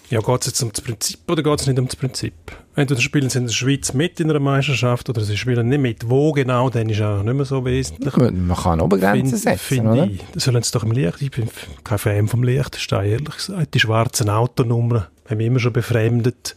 [0.08, 2.32] Ja, geht es jetzt um das Prinzip oder geht es nicht um das Prinzip?
[2.76, 6.08] Entweder spielen sie in der Schweiz mit in einer Meisterschaft oder sie spielen nicht mit.
[6.08, 8.14] Wo genau, dann ist auch nicht mehr so wesentlich.
[8.16, 10.04] Man kann Obergrenzen Find- setzen, Finde oder?
[10.04, 10.20] ich.
[10.32, 11.20] Das sollen sie doch im Licht.
[11.22, 11.48] Ich bin
[11.82, 13.74] kein Fan vom Liechtenstein, ehrlich gesagt.
[13.74, 16.54] Die schwarzen Autonummern haben mich immer schon befremdet.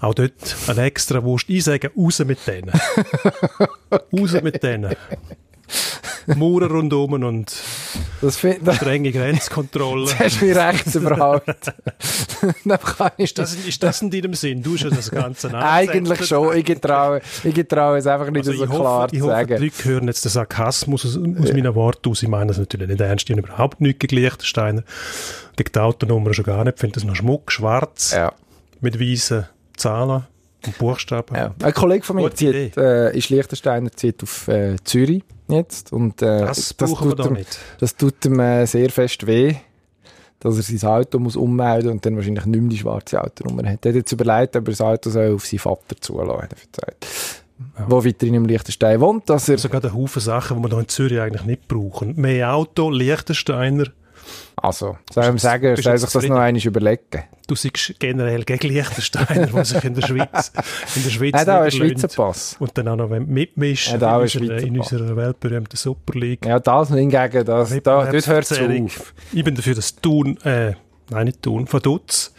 [0.00, 0.32] Auch dort
[0.66, 1.44] ein extra Wurst.
[1.48, 2.72] Ich sage, raus mit denen.
[4.18, 4.96] raus mit denen.
[6.26, 7.52] Mauern rundum und
[8.20, 10.06] Das, strenge Grenzkontrolle.
[10.10, 11.44] das hast du mir recht überhaupt.
[13.18, 14.62] Ich Das, ist das in deinem Sinn?
[14.62, 16.28] Du hast ja das Ganze eigentlich nachgesetzt.
[16.28, 16.56] schon.
[16.56, 19.32] Ich getraue, ich getraue es einfach nicht Also so ich hoffe, klar ich zu hoffe,
[19.34, 19.56] sagen.
[19.58, 22.22] die Leute hören jetzt den Sarkasmus aus, aus meinen Worten aus.
[22.22, 23.28] Ich meine das natürlich nicht ernst.
[23.28, 24.82] Ich habe überhaupt nichts gegen Liechtensteiner.
[25.56, 26.74] Gegen die Autonummer schon gar nicht.
[26.76, 28.32] Ich finde das noch Schmuck, schwarz, Ja.
[28.80, 29.46] mit weißen
[29.76, 30.24] Zahlen
[30.66, 31.34] und Buchstaben.
[31.34, 31.54] Ja.
[31.62, 35.92] Ein Kollege von mir zieht, äh, ist Liechtensteiner, zieht auf äh, Zürich jetzt.
[35.92, 37.38] Und, äh, Das wir tut ihm,
[37.78, 39.54] das tut ihm äh, sehr fest weh,
[40.38, 43.84] dass er sein Auto muss ummelden und dann wahrscheinlich nicht mehr die schwarze Autonummer hat.
[43.84, 47.06] Er hat jetzt überlegt, ob er das Auto soll auf seinen Vater zulassen er gesagt.
[47.88, 49.58] Wo weiterhin im Liechtenstein wohnt, dass er...
[49.58, 52.18] Sogar ein Haufen Sachen, die wir hier in Zürich eigentlich nicht brauchen.
[52.18, 53.84] Mehr Auto, Liechtensteiner.
[54.62, 57.24] Also, soll ich ihm sagen, soll du sich das noch einmal überlegen.
[57.46, 60.52] Du siehst generell gegen Liechtensteiner, die sich in der Schweiz,
[60.96, 61.70] in der Schweiz hat auch einen.
[61.70, 62.56] Schweizer Pass.
[62.58, 66.44] Und dann auch noch mitmischen hat auch in, unserer, in unserer weltberühmten Super League.
[66.44, 69.14] Ja, das hingegen, das, da, dort hört es auf.
[69.32, 70.74] Ich bin dafür, dass Thun, äh,
[71.08, 72.34] nein, nicht Thun, Vaduz,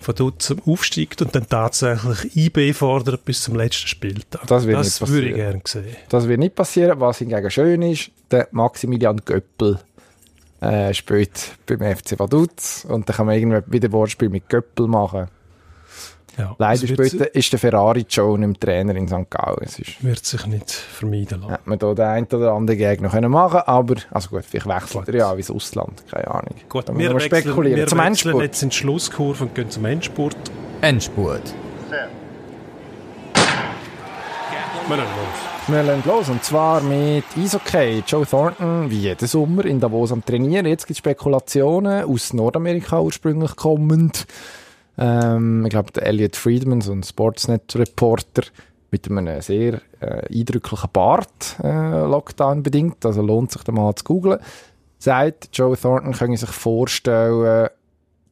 [0.00, 4.46] Vaduz aufsteigt und dann tatsächlich IB fordert bis zum letzten Spieltag.
[4.46, 5.62] Das wird nicht würde ich passieren.
[5.62, 5.96] gerne sehen.
[6.08, 7.00] Das wird nicht passieren.
[7.00, 9.80] Was hingegen schön ist, der Maximilian Göppel
[10.66, 15.28] äh, spielt beim FC Vaduz und dann kann man irgendwie wieder Wortspiel mit Göppel machen.
[16.38, 19.30] Ja, Leider später ist der Ferrari Joe nicht mehr Trainer in St.
[19.30, 19.56] Gallen.
[19.62, 21.50] Es ist, wird sich nicht vermeiden lassen.
[21.52, 25.08] hätte man da den einen oder anderen Gegner können machen aber, also gut, vielleicht wechselt
[25.08, 26.54] er ja auch ins Ausland, keine Ahnung.
[26.68, 27.78] Gut, wir müssen wechseln, spekulieren.
[27.78, 28.42] wir Zum Endspurt.
[28.42, 30.36] jetzt in die Schlusskurve und gehen zum Endspurt.
[30.82, 31.54] Endspurt.
[34.88, 35.55] Wir lassen los.
[35.68, 38.04] Wir legen los, und zwar mit Eishockey.
[38.06, 40.64] Joe Thornton, wie jeden Sommer, in Davos am Trainieren.
[40.64, 44.28] Jetzt gibt es Spekulationen, aus Nordamerika ursprünglich kommend.
[44.96, 48.44] Ähm, ich glaube, Elliot Friedman, so ein Sportsnet-Reporter,
[48.92, 54.04] mit einem sehr äh, eindrücklichen Bart, äh, Lockdown bedingt, also lohnt sich da mal zu
[54.04, 54.38] googlen,
[55.00, 57.70] sagt, Joe Thornton könne sich vorstellen,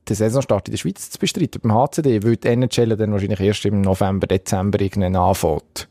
[0.08, 3.64] den Saisonstart in der Schweiz zu bestreiten beim HCD, weil die NHL dann wahrscheinlich erst
[3.64, 5.88] im November, Dezember irgendwann anfängt.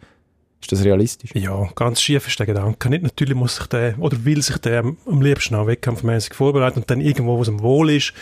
[0.63, 1.31] Ist das realistisch?
[1.33, 2.89] Ja, ganz schief ist der Gedanke.
[2.89, 6.89] Nicht natürlich muss sich der, oder will sich der am liebsten auch wettkampfmäßig vorbereiten und
[6.89, 8.13] dann irgendwo, wo es ihm wohl ist,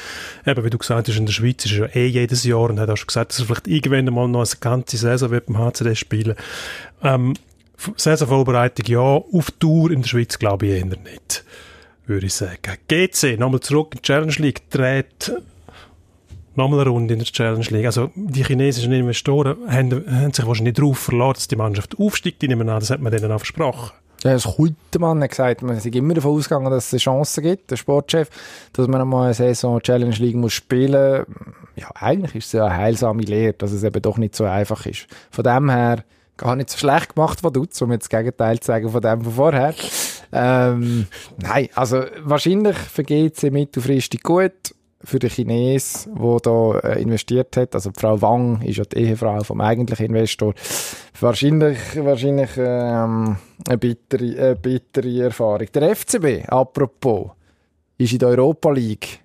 [0.48, 2.80] eben wie du gesagt hast, in der Schweiz ist er ja eh jedes Jahr und
[2.80, 5.60] hat auch schon gesagt, dass er vielleicht irgendwann mal noch eine ganze Saison wird beim
[5.60, 6.36] HCD spielen.
[7.04, 7.36] Ähm,
[7.96, 11.46] Saisonvorbereitung ja, auf Tour in der Schweiz glaube ich eher nicht,
[12.08, 12.78] würde ich sagen.
[12.88, 15.32] GC, nochmal zurück in die Challenge League, dreht
[16.56, 17.86] nochmal eine Runde in der Challenge League.
[17.86, 22.44] Also die chinesischen Investoren haben, haben sich wahrscheinlich darauf verlassen, dass die Mannschaft aufsteigt.
[22.44, 23.92] Ich nehme an, das hat man denen auch versprochen.
[24.24, 27.72] Ja, das Kultemann hat gesagt, man ist immer davon ausgegangen, dass es eine Chance gibt,
[27.72, 28.30] der Sportchef,
[28.72, 31.26] dass man einmal eine Saison Challenge League muss spielen.
[31.76, 34.86] Ja, eigentlich ist es ja eine heilsame Lehre, dass es eben doch nicht so einfach
[34.86, 35.08] ist.
[35.32, 36.04] Von dem her
[36.38, 39.22] gar nicht so schlecht gemacht, was du, um jetzt das Gegenteil zu sagen von dem
[39.24, 39.74] von vorher.
[40.32, 41.08] Ähm,
[41.42, 44.76] nein, also wahrscheinlich für GC mittelfristig gut.
[45.04, 47.76] Für den Chines, der da äh, investiert hat.
[47.76, 50.54] Also Frau Wang ist ja die Ehefrau vom eigentlichen Investor.
[51.20, 53.38] Wahrscheinlich, wahrscheinlich ähm,
[53.68, 55.68] eine, bittere, eine bittere Erfahrung.
[55.74, 57.32] Der FCB, apropos,
[57.98, 59.20] ist in der Europa League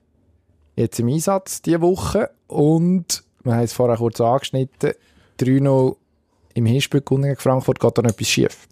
[0.77, 4.93] jetzt im Einsatz diese Woche und wir haben es vorher kurz angeschnitten,
[5.41, 5.97] 3-0
[6.55, 8.69] im Hinspiel gegen Frankfurt, geht da noch etwas schief?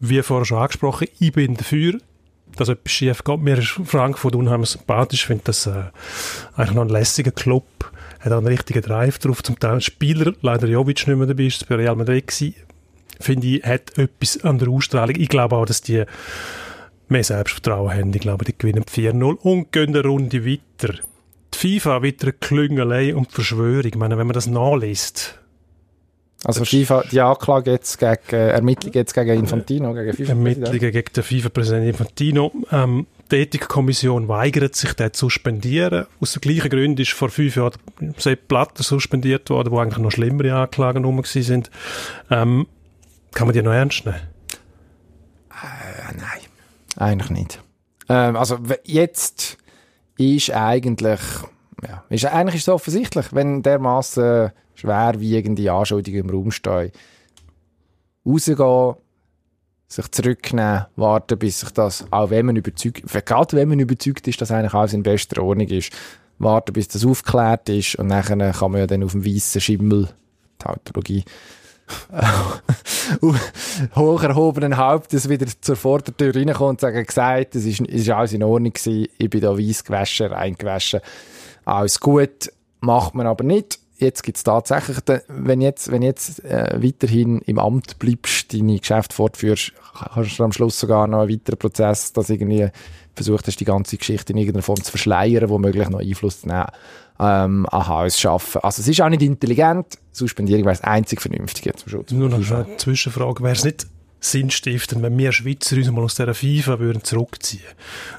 [0.00, 1.98] Wie vorher schon angesprochen, ich bin dafür,
[2.56, 3.40] dass etwas schief geht.
[3.40, 5.20] Mir ist Frankfurt unheimlich sympathisch.
[5.20, 5.84] Ich finde das äh,
[6.56, 7.66] eigentlich noch ein lässiger Club.
[8.20, 9.42] Hat auch einen richtigen Drive drauf.
[9.42, 12.54] Zum Teil Spieler, leider Jovic nicht mehr dabei, ist bei Real Madrid gewesen.
[13.20, 15.16] Finde ich, hat etwas an der Ausstrahlung.
[15.16, 16.04] Ich glaube auch, dass die
[17.08, 18.14] mehr Selbstvertrauen haben.
[18.14, 20.94] Ich glaube, die gewinnen 4-0 und gehen eine Runde weiter.
[21.54, 23.84] Die FIFA wieder Klüngelei und Verschwörung.
[23.84, 25.41] Ich meine, wenn man das nachliest,
[26.44, 30.30] also FIFA, die Anklage jetzt gegen, äh, Ermittlungen jetzt gegen Infantino, gegen FIFA.
[30.30, 32.52] Ermittlungen gegen den FIFA-Präsidenten Infantino.
[32.72, 36.06] Ähm, die Ethikkommission weigert sich, den zu suspendieren.
[36.20, 37.72] Aus den gleichen Gründen ist vor fünf Jahren
[38.18, 41.70] Sepp Blatter suspendiert worden, wo eigentlich noch schlimmere Anklagen rum sind.
[42.30, 42.66] Ähm,
[43.32, 44.18] kann man die noch ernst nehmen?
[45.50, 46.40] Äh, nein,
[46.96, 47.62] eigentlich nicht.
[48.08, 49.58] Ähm, also jetzt
[50.18, 51.20] ist eigentlich,
[51.86, 54.50] ja, ist, eigentlich ist es offensichtlich, wenn dermaßen
[54.82, 56.92] schwerwiegende Anschuldigungen im Raum stehen.
[58.26, 58.94] Rausgehen,
[59.88, 64.40] sich zurücknehmen, warten, bis sich das, auch wenn man überzeugt, gerade wenn man überzeugt ist,
[64.40, 65.92] dass eigentlich alles in bester Ordnung ist,
[66.38, 70.08] warten, bis das aufgeklärt ist und dann kann man ja dann auf dem weißen Schimmel,
[70.58, 71.24] Tautologie,
[73.96, 78.42] hoch erhobenen Hauptes wieder zur Vordertür reinkommen und sagen, gesagt, es ist, ist alles in
[78.42, 81.00] Ordnung gewesen, ich bin da weiss gewaschen, reingewaschen,
[81.64, 86.78] alles gut, macht man aber nicht jetzt gibt es tatsächlich, wenn jetzt, wenn jetzt äh,
[86.82, 91.58] weiterhin im Amt bleibst, deine Geschäfte fortführst, hast du am Schluss sogar noch einen weiteren
[91.58, 92.68] Prozess, dass irgendwie
[93.14, 96.66] versucht hast, die ganze Geschichte in irgendeiner Form zu verschleiern, womöglich noch Einfluss zu nehmen
[97.18, 98.62] ähm, an Haus schaffen.
[98.62, 102.10] Also es ist auch nicht intelligent, Suspendierung wäre das einzig Vernünftige zum Schutz.
[102.10, 103.86] Nur noch eine Zwischenfrage, wäre es nicht
[104.24, 107.62] sinnstiftend, wenn wir Schweizer uns mal aus dieser FIFA würden zurückziehen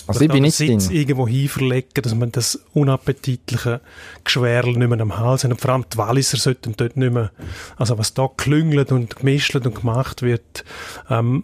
[0.05, 0.97] Also ich bin nicht Sitz drin.
[0.97, 3.79] irgendwo hinverlegen, dass man das unappetitliche
[4.23, 5.51] Geschwerl nicht mehr am Hals hat.
[5.51, 7.31] Und vor allem die Walliser sollten dort nicht mehr,
[7.77, 10.65] also was da klüngelt und gemischt und gemacht wird,
[11.09, 11.43] ähm,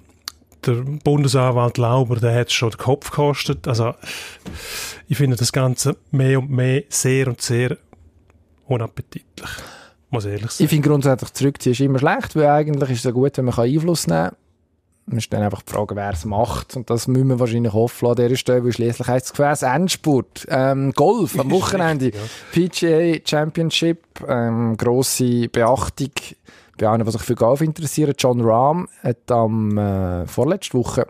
[0.66, 3.66] der Bundesanwalt Lauber, der hat schon den Kopf gekostet.
[3.66, 3.96] Also
[5.08, 7.78] ich finde das Ganze mehr und mehr sehr und sehr
[8.68, 9.50] unappetitlich.
[10.10, 10.66] Muss ehrlich sein.
[10.66, 14.06] Ich finde grundsätzlich zurückziehen ist immer schlecht, weil eigentlich ist es gut, wenn man Einfluss
[14.08, 14.36] nehmen kann
[15.10, 16.76] man ist dann einfach die Frage, wer es macht.
[16.76, 20.46] Und das müssen wir wahrscheinlich hoffen an dieser Stelle, weil schliesslich heißt es Gefäß Endspurt.
[20.50, 22.12] Ähm, Golf am Wochenende.
[22.52, 26.12] PGA Championship, ähm, grosse Beachtung
[26.78, 28.22] bei einem, der sich für Golf interessiert.
[28.22, 31.08] John Rahm hat am äh, vorletzte Woche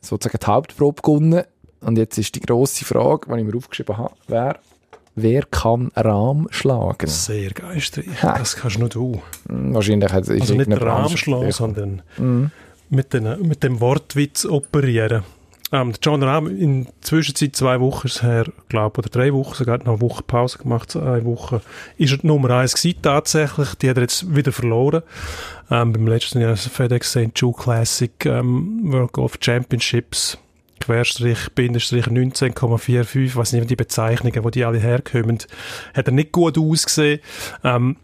[0.00, 1.44] sozusagen die Hauptprobe gewonnen.
[1.80, 4.58] Und jetzt ist die grosse Frage, die ich mir aufgeschrieben habe, wer
[5.18, 7.06] Wer kann Rahm schlagen?
[7.06, 8.04] Sehr geistreich.
[8.20, 9.22] Das kannst nur du.
[9.46, 12.50] Wahrscheinlich hat es Also nicht Rahm schlagen, sondern mhm
[12.88, 15.24] mit, den, mit dem Wortwitz operieren.
[15.72, 19.86] Ähm, John Rahm in der Zwischenzeit zwei Wochen her, glaube oder drei Wochen, sogar noch
[19.86, 21.60] eine Woche Pause gemacht, eine Woche,
[21.98, 23.74] ist er Nummer eins gewesen, tatsächlich.
[23.74, 25.02] Die hat er jetzt wieder verloren.
[25.70, 27.32] Ähm, beim letzten Jahr FedEx St.
[27.34, 30.38] Joe Classic ähm, World Golf Championships.
[30.78, 35.38] Querstrich, Bindestrich 19,45, weiß nicht, die Bezeichnungen, wo die alle herkommen,
[35.94, 37.20] hat er nicht gut ausgesehen.
[37.64, 37.96] Ähm,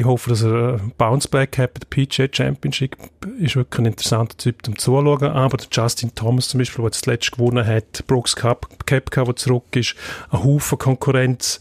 [0.00, 2.96] ich hoffe, dass er ein Bounceback hat bei der PGA Championship.
[3.38, 5.24] Ist wirklich ein interessanter Typ zum Zuschauen.
[5.24, 9.36] Aber der Justin Thomas zum Beispiel, der jetzt letztes gewonnen hat, Brooks Cup, Kepka, der
[9.36, 9.94] zurück ist,
[10.30, 11.60] ein Haufen Konkurrenz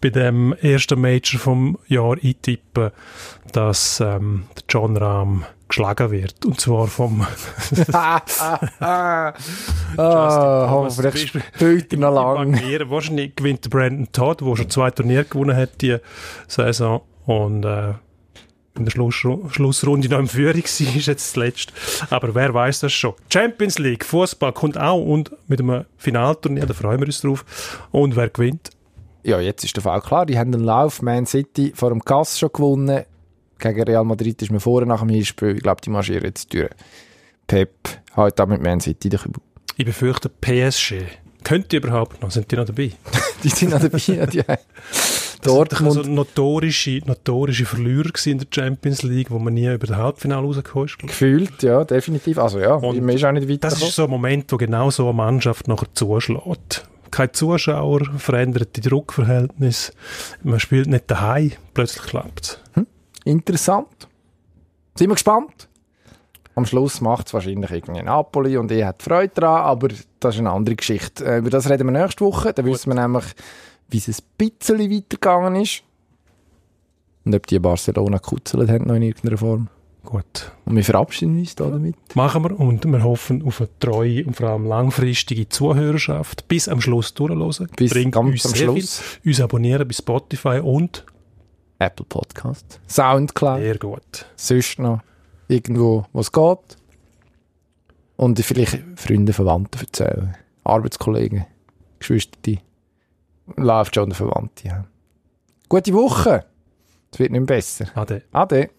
[0.00, 2.90] bei dem ersten Major vom Jahr eintippen,
[3.52, 6.44] dass ähm, der John Rahm geschlagen wird.
[6.44, 7.26] Und zwar vom
[7.92, 9.32] ah,
[9.96, 12.60] hoffentlich spielt er noch lang.
[12.90, 15.96] Wahrscheinlich gewinnt der Brandon Todd, der schon zwei Turniere gewonnen hat die
[16.48, 17.94] Saison und äh,
[18.76, 21.72] in der Schluss, Schlussrunde noch im Führung war, ist jetzt das letzte.
[22.10, 23.14] Aber wer weiß das schon.
[23.32, 27.44] Champions League, Fußball kommt auch und mit einem Finalturnier, da freuen wir uns drauf.
[27.90, 28.70] Und wer gewinnt?
[29.22, 30.24] Ja, jetzt ist der Fall klar.
[30.24, 31.02] Die haben den Lauf.
[31.02, 33.04] Man City vor dem Kass schon gewonnen.
[33.58, 35.56] Gegen Real Madrid ist man vorher nach dem Hinspiel.
[35.56, 36.70] Ich glaube, die marschieren jetzt durch.
[37.46, 37.74] Pep
[38.16, 39.42] heute auch mit Man City den Kübel.
[39.76, 41.02] Ich befürchte PSG.
[41.44, 42.30] Könnt ihr überhaupt noch?
[42.30, 42.92] Sind die noch dabei?
[43.44, 44.44] die sind noch dabei, ja.
[45.42, 45.96] Dortmund.
[45.96, 50.46] Das also notorische, notorische Verlierer in der Champions League, wo man nie über das Halbfinale
[50.46, 50.98] rausgekommen ist.
[50.98, 52.38] Gefühlt, ja, definitiv.
[52.38, 53.68] Also ja, und man ist auch nicht weiter.
[53.68, 56.86] Das ist so ein Moment, wo genau so eine Mannschaft nachher zuschlägt.
[57.10, 59.92] Kein Zuschauer, verändert die Druckverhältnisse.
[60.44, 62.60] Man spielt nicht daheim, plötzlich klappt es.
[62.74, 62.86] Hm.
[63.24, 64.08] Interessant.
[64.94, 65.68] Sind wir gespannt?
[66.54, 69.88] Am Schluss macht es wahrscheinlich irgendwie Napoli und ich hat Freude daran, aber
[70.20, 71.24] das ist eine andere Geschichte.
[71.24, 72.52] Äh, über das reden wir nächste Woche.
[72.52, 73.24] Dann wissen wir nämlich,
[73.90, 75.82] wie es ein bisschen weitergegangen ist.
[77.24, 79.68] Und ob die Barcelona gekuzelt haben noch in irgendeiner Form.
[80.04, 80.52] Gut.
[80.64, 81.94] Und wir verabschieden uns da damit.
[82.14, 86.48] Machen wir und wir hoffen auf eine treue und vor allem langfristige Zuhörerschaft.
[86.48, 87.68] Bis am Schluss durchhören.
[87.76, 88.98] Bis Bringt ganz uns am Schluss.
[88.98, 89.30] Viel.
[89.30, 91.04] Uns abonnieren bei Spotify und
[91.78, 92.80] Apple Podcast.
[92.88, 93.60] Soundcloud.
[93.60, 94.26] sehr gut.
[94.36, 95.00] Sonst noch
[95.48, 96.76] irgendwo, wo es geht.
[98.16, 100.36] Und vielleicht Freunde, Verwandte erzählen.
[100.64, 101.46] Arbeitskollegen,
[101.98, 102.60] Geschwister,
[103.56, 104.68] läuft schon der Verwandte.
[104.68, 104.84] Ja.
[105.68, 106.44] Gute Woche.
[107.12, 107.86] Es wird nicht mehr besser.
[107.94, 108.22] Ade.
[108.32, 108.70] Ade.